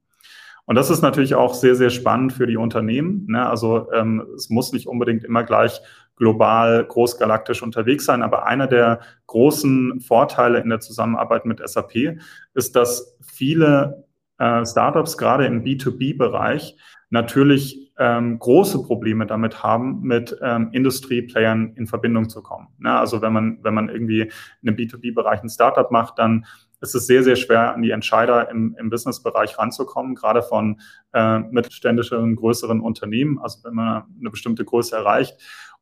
Und 0.64 0.75
das 0.75 0.90
ist 0.90 1.03
natürlich 1.03 1.37
auch 1.37 1.55
sehr, 1.55 1.77
sehr 1.77 1.90
spannend 1.90 2.33
für 2.33 2.49
die 2.49 2.57
Unternehmen. 2.57 3.27
Ne? 3.29 3.49
Also 3.49 3.92
ähm, 3.92 4.27
es 4.35 4.51
muss 4.51 4.73
nicht 4.73 4.88
unbedingt 4.88 5.23
immer 5.23 5.45
gleich 5.45 5.81
global, 6.16 6.85
großgalaktisch 6.85 7.62
unterwegs 7.62 8.05
sein. 8.05 8.22
Aber 8.22 8.46
einer 8.46 8.66
der 8.66 9.00
großen 9.26 10.00
Vorteile 10.00 10.61
in 10.61 10.70
der 10.70 10.81
Zusammenarbeit 10.81 11.44
mit 11.44 11.66
SAP 11.66 12.18
ist, 12.55 12.74
dass 12.74 13.16
viele 13.22 14.05
äh, 14.38 14.64
Startups 14.64 15.16
gerade 15.16 15.46
im 15.46 15.62
B2B-Bereich 15.62 16.76
natürlich 17.11 17.92
ähm, 17.98 18.38
große 18.38 18.83
Probleme 18.83 19.26
damit 19.26 19.62
haben, 19.62 20.02
mit 20.02 20.37
ähm, 20.42 20.70
Industrieplayern 20.72 21.74
in 21.76 21.87
Verbindung 21.87 22.29
zu 22.29 22.42
kommen. 22.42 22.68
Ne? 22.79 22.92
Also 22.92 23.22
wenn 23.22 23.33
man, 23.33 23.59
wenn 23.62 23.74
man 23.74 23.88
irgendwie 23.88 24.22
in 24.62 24.68
einem 24.68 24.76
B2B-Bereich 24.76 25.42
ein 25.42 25.48
Startup 25.48 25.90
macht, 25.90 26.18
dann 26.18 26.46
ist 26.81 26.94
es 26.94 27.07
sehr, 27.07 27.22
sehr 27.22 27.37
schwer, 27.37 27.74
an 27.74 27.83
die 27.83 27.90
Entscheider 27.90 28.50
im, 28.50 28.76
im 28.79 28.90
Businessbereich 28.90 29.59
ranzukommen, 29.59 30.14
gerade 30.14 30.42
von 30.42 30.81
äh, 31.14 31.38
mittelständischen, 31.38 32.37
größeren 32.37 32.81
Unternehmen, 32.81 33.38
also 33.38 33.64
wenn 33.64 33.74
man 33.74 34.05
eine 34.20 34.31
bestimmte 34.31 34.64
Größe 34.64 34.94
erreicht. 34.94 35.37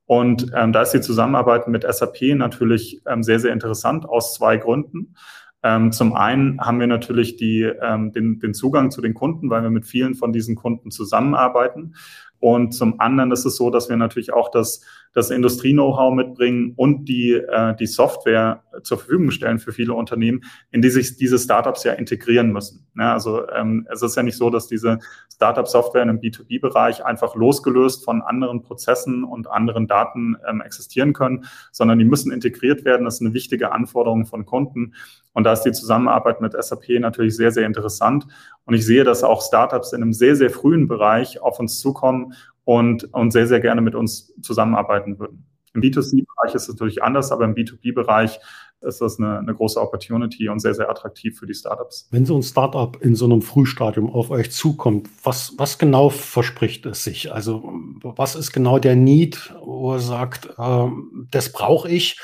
Und 0.07 0.53
ähm, 0.55 0.73
da 0.73 0.83
ist 0.83 0.93
die 0.93 1.01
Zusammenarbeit 1.01 1.67
mit 1.69 1.85
SAP 1.91 2.35
natürlich 2.35 3.01
ähm, 3.07 3.23
sehr, 3.23 3.41
sehr 3.41 3.53
interessant 3.53 4.07
aus 4.07 4.35
zwei 4.35 4.57
Gründen. 4.59 5.15
Ähm, 5.63 5.93
zum 5.93 6.15
einen 6.15 6.61
haben 6.61 6.79
wir 6.79 6.87
natürlich 6.87 7.37
die, 7.37 7.63
ähm, 7.63 8.13
den, 8.13 8.39
den 8.39 8.53
Zugang 8.53 8.91
zu 8.91 9.01
den 9.01 9.15
Kunden, 9.15 9.49
weil 9.49 9.63
wir 9.63 9.71
mit 9.71 9.87
vielen 9.87 10.15
von 10.15 10.33
diesen 10.33 10.57
Kunden 10.57 10.91
zusammenarbeiten. 10.91 11.95
Und 12.39 12.73
zum 12.73 13.01
anderen 13.01 13.33
ist 13.33 13.47
es 13.47 13.57
so, 13.57 13.71
dass 13.71 13.89
wir 13.89 13.97
natürlich 13.97 14.35
auch 14.35 14.51
das, 14.51 14.83
das 15.15 15.31
Industrie-Know-how 15.31 16.13
mitbringen 16.13 16.75
und 16.77 17.07
die, 17.07 17.33
äh, 17.33 17.75
die 17.77 17.87
Software 17.87 18.63
zur 18.83 18.99
Verfügung 18.99 19.31
stellen 19.31 19.61
für 19.61 19.73
viele 19.73 19.95
Unternehmen, 19.95 20.43
in 20.71 20.83
die 20.83 20.91
sich 20.91 21.17
diese 21.17 21.39
Startups 21.39 21.85
ja 21.85 21.93
integrieren 21.93 22.53
müssen. 22.53 22.87
Ja, 22.99 23.13
also 23.13 23.49
ähm, 23.51 23.87
es 23.91 24.03
ist 24.03 24.17
ja 24.17 24.23
nicht 24.23 24.37
so, 24.37 24.51
dass 24.51 24.67
diese 24.67 24.99
Startup-Software 25.33 26.03
in 26.03 26.11
einem 26.11 26.19
B2B-Bereich 26.19 27.05
einfach 27.05 27.37
losgelöst 27.37 28.05
von 28.05 28.23
anderen 28.23 28.63
Prozessen 28.63 29.25
und 29.25 29.49
anderen 29.49 29.87
Daten 29.87 30.37
ähm, 30.49 30.61
existieren 30.61 31.13
können, 31.13 31.45
sondern 31.71 31.99
die 31.99 32.05
müssen 32.05 32.33
integriert 32.33 32.85
werden. 32.85 33.05
Das 33.05 33.15
ist 33.15 33.21
eine 33.21 33.35
wichtige 33.35 33.73
Anforderung 33.73 34.27
von 34.27 34.45
Kunden. 34.45 34.95
Und 35.33 35.45
da 35.45 35.53
ist 35.53 35.63
die 35.63 35.73
Zusammenarbeit 35.73 36.41
mit 36.41 36.53
SAP 36.53 37.01
natürlich 37.01 37.37
sehr, 37.37 37.51
sehr 37.51 37.67
interessant. 37.67 38.27
Und 38.65 38.75
ich 38.75 38.87
sehe, 38.87 39.05
dass 39.05 39.25
auch 39.25 39.43
Startups 39.43 39.93
in 39.93 40.03
einem 40.03 40.13
sehr, 40.13 40.37
sehr 40.37 40.51
frühen 40.51 40.87
Bereich 40.87 41.41
auf 41.41 41.59
uns 41.59 41.81
zukommen 41.81 42.35
und, 42.65 43.13
und 43.13 43.31
sehr, 43.33 43.47
sehr 43.47 43.61
gerne 43.61 43.81
mit 43.81 43.95
uns 43.95 44.35
zusammenarbeiten 44.43 45.19
würden. 45.19 45.47
Im 45.75 45.81
B2C-Bereich 45.81 46.55
ist 46.55 46.63
es 46.63 46.69
natürlich 46.69 47.03
anders, 47.03 47.33
aber 47.33 47.45
im 47.45 47.55
B2B-Bereich 47.55 48.39
ist 48.81 49.01
das 49.01 49.19
eine, 49.19 49.39
eine, 49.39 49.55
große 49.55 49.81
Opportunity 49.81 50.49
und 50.49 50.61
sehr, 50.61 50.75
sehr 50.75 50.89
attraktiv 50.89 51.39
für 51.39 51.47
die 51.47 51.55
Startups. 51.55 52.09
Wenn 52.11 52.27
so 52.27 52.37
ein 52.37 52.43
Startup 52.43 52.97
in 53.01 53.17
so 53.17 53.25
einem 53.25 53.43
Frühstadium 53.43 54.11
auf 54.11 54.31
euch 54.31 54.53
zukommt, 54.53 55.09
was, 55.25 55.55
was 55.57 55.79
genau 55.79 56.11
verspricht 56.11 56.87
es 56.87 57.03
sich? 57.03 57.33
Also 57.33 57.73
was 58.03 58.37
ist 58.37 58.53
genau 58.53 58.79
der 58.79 58.95
Need, 58.95 59.55
wo 59.65 59.95
er 59.95 60.01
sagt, 60.01 60.51
äh, 60.59 60.89
das 61.31 61.51
brauche 61.51 61.89
ich? 61.89 62.21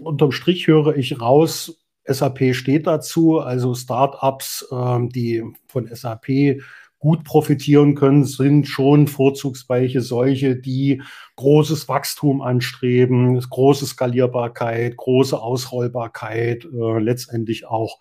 Unterm 0.00 0.30
Strich 0.30 0.66
höre 0.66 0.96
ich 0.96 1.20
raus, 1.20 1.80
SAP 2.06 2.54
steht 2.54 2.86
dazu, 2.86 3.40
also 3.40 3.74
Startups, 3.74 4.66
äh, 4.70 4.98
die 5.08 5.42
von 5.66 5.88
SAP 5.92 6.60
gut 7.04 7.22
profitieren 7.22 7.94
können, 7.94 8.24
sind 8.24 8.66
schon 8.66 9.08
vorzugsweise 9.08 10.00
solche, 10.00 10.56
die 10.56 11.02
großes 11.36 11.86
Wachstum 11.86 12.40
anstreben, 12.40 13.38
große 13.38 13.84
Skalierbarkeit, 13.84 14.96
große 14.96 15.38
Ausrollbarkeit, 15.38 16.64
äh, 16.64 16.98
letztendlich 16.98 17.66
auch 17.66 17.98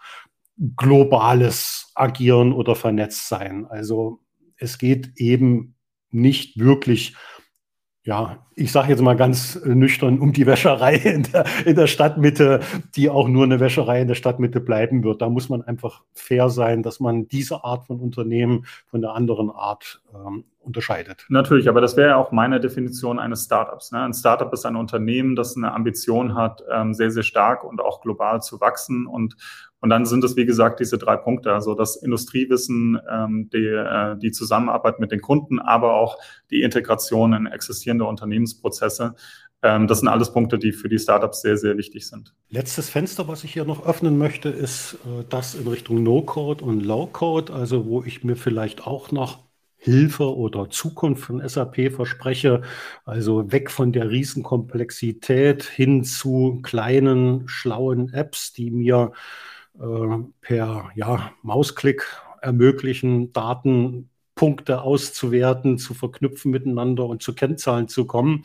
globales 0.77 1.91
Agieren 1.95 2.53
oder 2.53 2.75
vernetzt 2.75 3.27
sein. 3.27 3.65
Also 3.65 4.21
es 4.55 4.77
geht 4.77 5.11
eben 5.17 5.75
nicht 6.09 6.57
wirklich 6.57 7.17
ja, 8.05 8.45
ich 8.55 8.71
sage 8.71 8.89
jetzt 8.89 9.01
mal 9.01 9.15
ganz 9.15 9.55
äh, 9.55 9.73
nüchtern, 9.73 10.19
um 10.19 10.33
die 10.33 10.45
Wäscherei 10.45 10.95
in 11.03 11.23
der, 11.23 11.45
in 11.65 11.75
der 11.75 11.87
Stadtmitte, 11.87 12.59
die 12.95 13.09
auch 13.09 13.27
nur 13.27 13.45
eine 13.45 13.59
Wäscherei 13.59 14.01
in 14.01 14.07
der 14.07 14.15
Stadtmitte 14.15 14.59
bleiben 14.59 15.03
wird. 15.03 15.21
Da 15.21 15.29
muss 15.29 15.49
man 15.49 15.61
einfach 15.61 16.01
fair 16.13 16.49
sein, 16.49 16.83
dass 16.83 16.99
man 16.99 17.27
diese 17.27 17.63
Art 17.63 17.85
von 17.85 17.99
Unternehmen 17.99 18.65
von 18.87 19.01
der 19.01 19.13
anderen 19.13 19.49
Art 19.49 20.01
ähm, 20.13 20.43
unterscheidet. 20.59 21.25
Natürlich, 21.29 21.69
aber 21.69 21.81
das 21.81 21.95
wäre 21.95 22.09
ja 22.09 22.15
auch 22.17 22.31
meine 22.31 22.59
Definition 22.59 23.19
eines 23.19 23.45
Startups. 23.45 23.91
Ne? 23.91 24.01
Ein 24.01 24.13
Startup 24.13 24.51
ist 24.51 24.65
ein 24.65 24.75
Unternehmen, 24.75 25.35
das 25.35 25.55
eine 25.55 25.73
Ambition 25.73 26.35
hat, 26.35 26.63
ähm, 26.71 26.93
sehr, 26.93 27.11
sehr 27.11 27.23
stark 27.23 27.63
und 27.63 27.81
auch 27.81 28.01
global 28.01 28.41
zu 28.41 28.59
wachsen 28.59 29.07
und 29.07 29.35
und 29.83 29.89
dann 29.89 30.05
sind 30.05 30.23
es, 30.23 30.37
wie 30.37 30.45
gesagt, 30.45 30.79
diese 30.79 30.97
drei 30.97 31.17
Punkte, 31.17 31.51
also 31.51 31.75
das 31.75 31.97
Industriewissen, 31.97 32.97
ähm, 33.11 33.49
die, 33.51 33.65
äh, 33.65 34.17
die 34.17 34.31
Zusammenarbeit 34.31 35.01
mit 35.01 35.11
den 35.11 35.19
Kunden, 35.19 35.59
aber 35.59 35.95
auch 35.95 36.17
die 36.51 36.61
Integration 36.61 37.33
in 37.33 37.47
existierende 37.47 38.05
Unternehmensprozesse. 38.05 39.13
Ähm, 39.61 39.87
das 39.87 39.99
sind 39.99 40.07
alles 40.07 40.31
Punkte, 40.31 40.57
die 40.57 40.71
für 40.71 40.87
die 40.87 40.99
Startups 40.99 41.41
sehr, 41.41 41.57
sehr 41.57 41.77
wichtig 41.77 42.07
sind. 42.07 42.33
Letztes 42.49 42.89
Fenster, 42.89 43.27
was 43.27 43.43
ich 43.43 43.51
hier 43.51 43.65
noch 43.65 43.85
öffnen 43.85 44.17
möchte, 44.17 44.47
ist 44.47 44.99
äh, 45.03 45.25
das 45.27 45.53
in 45.53 45.67
Richtung 45.67 46.01
No-Code 46.01 46.63
und 46.63 46.79
Low-Code, 46.79 47.51
also 47.51 47.85
wo 47.85 48.03
ich 48.03 48.23
mir 48.23 48.37
vielleicht 48.37 48.87
auch 48.87 49.11
noch 49.11 49.39
Hilfe 49.75 50.33
oder 50.33 50.69
Zukunft 50.69 51.25
von 51.25 51.45
SAP 51.45 51.91
verspreche. 51.91 52.61
Also 53.03 53.51
weg 53.51 53.69
von 53.69 53.91
der 53.91 54.09
Riesenkomplexität 54.09 55.63
hin 55.63 56.05
zu 56.05 56.61
kleinen, 56.63 57.49
schlauen 57.49 58.13
Apps, 58.13 58.53
die 58.53 58.71
mir 58.71 59.11
per 59.77 60.91
ja, 60.95 61.31
Mausklick 61.41 62.05
ermöglichen, 62.41 63.33
Datenpunkte 63.33 64.81
auszuwerten, 64.81 65.77
zu 65.77 65.93
verknüpfen 65.93 66.51
miteinander 66.51 67.05
und 67.05 67.23
zu 67.23 67.33
Kennzahlen 67.33 67.87
zu 67.87 68.05
kommen. 68.05 68.43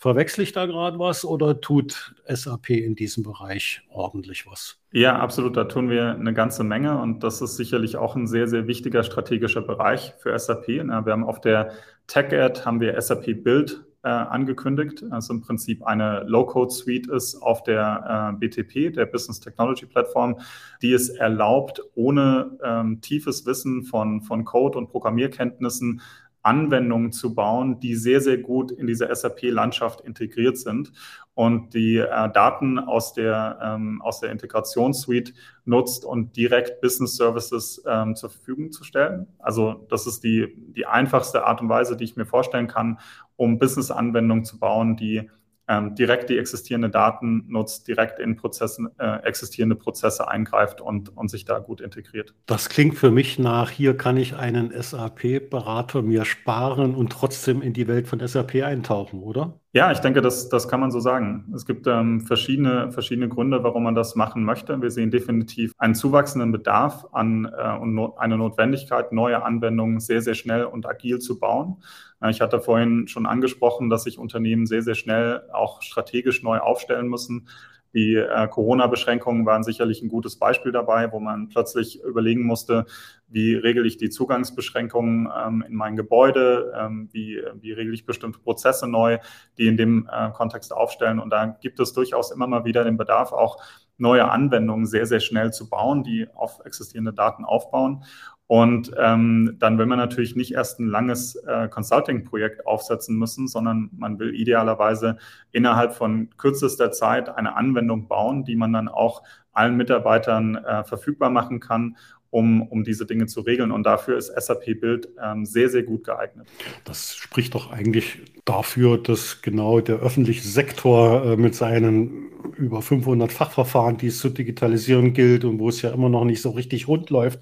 Verwechsel 0.00 0.44
ich 0.44 0.52
da 0.52 0.66
gerade 0.66 1.00
was 1.00 1.24
oder 1.24 1.60
tut 1.60 2.14
SAP 2.28 2.70
in 2.70 2.94
diesem 2.94 3.24
Bereich 3.24 3.82
ordentlich 3.90 4.46
was? 4.46 4.78
Ja, 4.92 5.18
absolut. 5.18 5.56
Da 5.56 5.64
tun 5.64 5.90
wir 5.90 6.14
eine 6.14 6.32
ganze 6.32 6.62
Menge 6.62 7.00
und 7.00 7.24
das 7.24 7.40
ist 7.40 7.56
sicherlich 7.56 7.96
auch 7.96 8.14
ein 8.14 8.28
sehr, 8.28 8.46
sehr 8.46 8.68
wichtiger 8.68 9.02
strategischer 9.02 9.62
Bereich 9.62 10.14
für 10.18 10.38
SAP. 10.38 10.68
Wir 10.68 10.92
haben 10.92 11.24
auf 11.24 11.40
der 11.40 11.72
Tech-Ad 12.06 12.64
haben 12.64 12.80
wir 12.80 13.00
SAP 13.00 13.42
Build 13.42 13.84
äh, 14.02 14.08
angekündigt. 14.08 15.04
Also 15.10 15.34
im 15.34 15.40
Prinzip 15.40 15.84
eine 15.84 16.24
Low-Code-Suite 16.26 17.08
ist 17.08 17.36
auf 17.36 17.62
der 17.62 18.32
äh, 18.34 18.38
BTP, 18.38 18.94
der 18.94 19.06
Business 19.06 19.40
Technology 19.40 19.86
Plattform, 19.86 20.40
die 20.82 20.92
es 20.92 21.08
erlaubt, 21.08 21.82
ohne 21.94 22.58
ähm, 22.62 23.00
tiefes 23.00 23.44
Wissen 23.46 23.82
von, 23.82 24.22
von 24.22 24.44
Code 24.44 24.78
und 24.78 24.90
Programmierkenntnissen 24.90 26.00
Anwendungen 26.42 27.12
zu 27.12 27.34
bauen, 27.34 27.80
die 27.80 27.94
sehr, 27.94 28.20
sehr 28.20 28.38
gut 28.38 28.70
in 28.70 28.86
diese 28.86 29.14
SAP-Landschaft 29.14 30.00
integriert 30.00 30.56
sind 30.56 30.92
und 31.34 31.74
die 31.74 31.98
äh, 31.98 32.30
Daten 32.32 32.78
aus 32.78 33.12
der, 33.12 33.58
ähm, 33.62 34.02
aus 34.02 34.20
der 34.20 34.30
Integrationssuite 34.30 35.32
nutzt 35.64 36.04
und 36.04 36.36
direkt 36.36 36.80
Business 36.80 37.16
Services 37.16 37.82
ähm, 37.86 38.16
zur 38.16 38.30
Verfügung 38.30 38.72
zu 38.72 38.84
stellen. 38.84 39.26
Also 39.38 39.86
das 39.88 40.06
ist 40.06 40.24
die, 40.24 40.54
die 40.74 40.86
einfachste 40.86 41.44
Art 41.44 41.60
und 41.60 41.68
Weise, 41.68 41.96
die 41.96 42.04
ich 42.04 42.16
mir 42.16 42.26
vorstellen 42.26 42.66
kann, 42.66 42.98
um 43.36 43.58
Business-Anwendungen 43.58 44.44
zu 44.44 44.58
bauen, 44.58 44.96
die 44.96 45.30
ähm, 45.68 45.94
direkt 45.94 46.30
die 46.30 46.38
existierenden 46.38 46.90
Daten 46.90 47.44
nutzt, 47.48 47.86
direkt 47.88 48.18
in 48.18 48.36
Prozessen, 48.36 48.88
äh, 48.98 49.22
existierende 49.22 49.76
Prozesse 49.76 50.26
eingreift 50.26 50.80
und, 50.80 51.16
und 51.16 51.28
sich 51.28 51.44
da 51.44 51.58
gut 51.58 51.80
integriert. 51.80 52.34
Das 52.46 52.68
klingt 52.68 52.96
für 52.96 53.10
mich 53.10 53.38
nach, 53.38 53.70
hier 53.70 53.96
kann 53.96 54.16
ich 54.16 54.34
einen 54.34 54.72
SAP-Berater 54.72 56.02
mir 56.02 56.24
sparen 56.24 56.94
und 56.94 57.12
trotzdem 57.12 57.60
in 57.60 57.74
die 57.74 57.86
Welt 57.86 58.08
von 58.08 58.26
SAP 58.26 58.62
eintauchen, 58.64 59.22
oder? 59.22 59.60
Ja, 59.72 59.92
ich 59.92 59.98
denke, 59.98 60.22
das, 60.22 60.48
das 60.48 60.66
kann 60.66 60.80
man 60.80 60.90
so 60.90 60.98
sagen. 60.98 61.52
Es 61.54 61.66
gibt 61.66 61.86
ähm, 61.86 62.22
verschiedene, 62.22 62.90
verschiedene 62.90 63.28
Gründe, 63.28 63.62
warum 63.62 63.82
man 63.82 63.94
das 63.94 64.14
machen 64.14 64.42
möchte. 64.42 64.80
Wir 64.80 64.90
sehen 64.90 65.10
definitiv 65.10 65.72
einen 65.76 65.94
zuwachsenden 65.94 66.52
Bedarf 66.52 67.06
an 67.12 67.44
äh, 67.44 67.76
und 67.76 67.94
no 67.94 68.16
eine 68.16 68.38
Notwendigkeit, 68.38 69.12
neue 69.12 69.42
Anwendungen 69.42 70.00
sehr, 70.00 70.22
sehr 70.22 70.34
schnell 70.34 70.64
und 70.64 70.86
agil 70.86 71.18
zu 71.18 71.38
bauen. 71.38 71.82
Ich 72.30 72.40
hatte 72.40 72.60
vorhin 72.60 73.06
schon 73.08 73.26
angesprochen, 73.26 73.90
dass 73.90 74.04
sich 74.04 74.18
Unternehmen 74.18 74.66
sehr, 74.66 74.82
sehr 74.82 74.96
schnell 74.96 75.42
auch 75.52 75.82
strategisch 75.82 76.42
neu 76.42 76.58
aufstellen 76.58 77.06
müssen. 77.06 77.46
Die 77.94 78.14
äh, 78.14 78.48
Corona-Beschränkungen 78.48 79.46
waren 79.46 79.62
sicherlich 79.62 80.02
ein 80.02 80.08
gutes 80.08 80.38
Beispiel 80.38 80.72
dabei, 80.72 81.10
wo 81.12 81.20
man 81.20 81.48
plötzlich 81.48 82.02
überlegen 82.02 82.44
musste, 82.44 82.86
wie 83.28 83.54
regel 83.54 83.86
ich 83.86 83.96
die 83.96 84.10
Zugangsbeschränkungen 84.10 85.28
ähm, 85.36 85.64
in 85.66 85.74
mein 85.74 85.96
Gebäude, 85.96 86.72
ähm, 86.76 87.08
wie, 87.12 87.42
wie 87.60 87.72
regel 87.72 87.94
ich 87.94 88.06
bestimmte 88.06 88.38
Prozesse 88.38 88.86
neu, 88.86 89.18
die 89.56 89.66
in 89.66 89.76
dem 89.76 90.08
äh, 90.12 90.30
Kontext 90.30 90.72
aufstellen. 90.72 91.18
Und 91.18 91.30
da 91.30 91.46
gibt 91.46 91.80
es 91.80 91.92
durchaus 91.92 92.30
immer 92.30 92.46
mal 92.46 92.64
wieder 92.64 92.84
den 92.84 92.96
Bedarf, 92.96 93.32
auch 93.32 93.62
neue 93.96 94.30
Anwendungen 94.30 94.86
sehr, 94.86 95.06
sehr 95.06 95.20
schnell 95.20 95.52
zu 95.52 95.68
bauen, 95.68 96.04
die 96.04 96.28
auf 96.34 96.60
existierende 96.64 97.12
Daten 97.12 97.44
aufbauen. 97.44 98.04
Und 98.48 98.92
ähm, 98.98 99.56
dann 99.58 99.76
will 99.76 99.84
man 99.84 99.98
natürlich 99.98 100.34
nicht 100.34 100.54
erst 100.54 100.80
ein 100.80 100.86
langes 100.86 101.36
äh, 101.36 101.68
Consulting-Projekt 101.68 102.66
aufsetzen 102.66 103.16
müssen, 103.16 103.46
sondern 103.46 103.90
man 103.92 104.18
will 104.18 104.34
idealerweise 104.34 105.18
innerhalb 105.52 105.92
von 105.92 106.30
kürzester 106.38 106.90
Zeit 106.90 107.28
eine 107.28 107.56
Anwendung 107.56 108.08
bauen, 108.08 108.44
die 108.44 108.56
man 108.56 108.72
dann 108.72 108.88
auch 108.88 109.22
allen 109.52 109.76
Mitarbeitern 109.76 110.56
äh, 110.56 110.82
verfügbar 110.82 111.28
machen 111.28 111.60
kann 111.60 111.98
um, 112.30 112.62
um 112.62 112.84
diese 112.84 113.06
Dinge 113.06 113.26
zu 113.26 113.40
regeln. 113.40 113.70
Und 113.70 113.84
dafür 113.84 114.16
ist 114.16 114.32
SAP 114.36 114.80
Bild 114.80 115.08
ähm, 115.22 115.44
sehr, 115.44 115.68
sehr 115.68 115.82
gut 115.82 116.04
geeignet. 116.04 116.46
Das 116.84 117.16
spricht 117.16 117.54
doch 117.54 117.70
eigentlich 117.70 118.18
dafür, 118.44 118.98
dass 118.98 119.42
genau 119.42 119.80
der 119.80 119.96
öffentliche 119.96 120.46
Sektor 120.46 121.24
äh, 121.24 121.36
mit 121.36 121.54
seinen 121.54 122.28
über 122.56 122.82
500 122.82 123.32
Fachverfahren, 123.32 123.96
die 123.96 124.08
es 124.08 124.18
zu 124.18 124.30
digitalisieren 124.30 125.12
gilt 125.12 125.44
und 125.44 125.58
wo 125.58 125.68
es 125.68 125.82
ja 125.82 125.90
immer 125.90 126.08
noch 126.08 126.24
nicht 126.24 126.42
so 126.42 126.50
richtig 126.50 126.88
rund 126.88 127.10
läuft, 127.10 127.40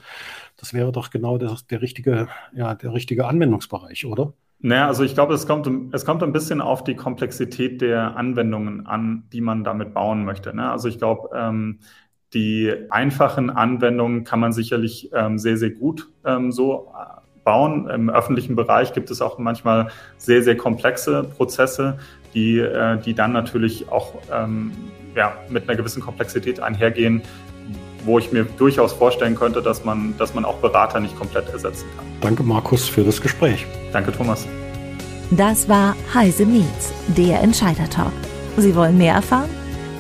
das 0.57 0.73
wäre 0.73 0.93
doch 0.93 1.11
genau 1.11 1.39
der, 1.39 1.57
der, 1.71 1.83
richtige, 1.83 2.29
ja, 2.55 2.75
der 2.75 2.93
richtige 2.93 3.27
Anwendungsbereich, 3.27 4.07
oder? 4.07 4.33
Naja, 4.59 4.87
also 4.87 5.05
ich 5.05 5.15
glaube, 5.15 5.35
es 5.35 5.47
kommt, 5.47 5.69
es 5.95 6.07
kommt 6.07 6.23
ein 6.23 6.33
bisschen 6.33 6.63
auf 6.63 6.83
die 6.83 6.97
Komplexität 6.97 7.83
der 7.83 8.17
Anwendungen 8.17 8.87
an, 8.87 9.25
die 9.33 9.43
man 9.43 9.65
damit 9.65 9.93
bauen 9.93 10.25
möchte. 10.25 10.57
Ne? 10.57 10.71
Also 10.71 10.89
ich 10.89 10.97
glaube, 10.99 11.29
ähm, 11.37 11.81
die 12.37 12.71
einfachen 12.91 13.49
Anwendungen 13.49 14.25
kann 14.25 14.41
man 14.41 14.53
sicherlich 14.53 15.11
ähm, 15.15 15.39
sehr, 15.39 15.57
sehr 15.57 15.71
gut 15.71 16.11
ähm, 16.27 16.53
so 16.53 16.93
äh, 16.93 17.21
bauen. 17.45 17.89
Im 17.89 18.11
öffentlichen 18.11 18.57
Bereich 18.57 18.93
gibt 18.93 19.11
es 19.11 19.23
auch 19.23 19.39
manchmal 19.39 19.89
sehr, 20.19 20.43
sehr 20.43 20.55
komplexe 20.55 21.25
Prozesse, 21.25 21.99
die, 22.35 22.59
äh, 22.59 22.99
die 22.99 23.15
dann 23.15 23.33
natürlich 23.33 23.89
auch 23.89 24.17
ähm, 24.31 24.71
ja, 25.15 25.33
mit 25.49 25.67
einer 25.67 25.79
gewissen 25.79 26.03
Komplexität 26.03 26.61
einhergehen, 26.61 27.23
wo 28.05 28.19
ich 28.19 28.31
mir 28.33 28.45
durchaus 28.59 28.93
vorstellen 28.93 29.35
könnte, 29.35 29.63
dass 29.63 29.87
man, 29.87 30.15
dass 30.19 30.35
man 30.35 30.45
auch 30.45 30.59
Berater 30.59 31.01
nicht 31.01 31.17
komplett 31.19 31.49
ersetzen 31.49 31.87
kann. 31.97 32.05
Danke, 32.21 32.43
Markus, 32.43 32.87
für 32.87 33.03
das 33.03 33.19
Gespräch. 33.19 33.65
Danke, 33.95 34.13
Thomas. 34.13 34.47
Das 35.31 35.71
war 35.71 35.97
Heise 36.13 36.45
Meets, 36.45 36.93
der 37.17 37.43
Entscheider-Talk. 37.43 38.13
Sie 38.59 38.75
wollen 38.75 38.99
mehr 38.99 39.15
erfahren? 39.15 39.49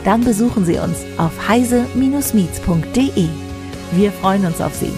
Dann 0.07 0.21
besuchen 0.21 0.65
Sie 0.65 0.79
uns 0.79 0.99
auf 1.19 1.49
heise-meets.de. 1.49 3.29
Wir 3.91 4.13
freuen 4.13 4.47
uns 4.47 4.61
auf 4.61 4.73
Sie. 4.73 4.93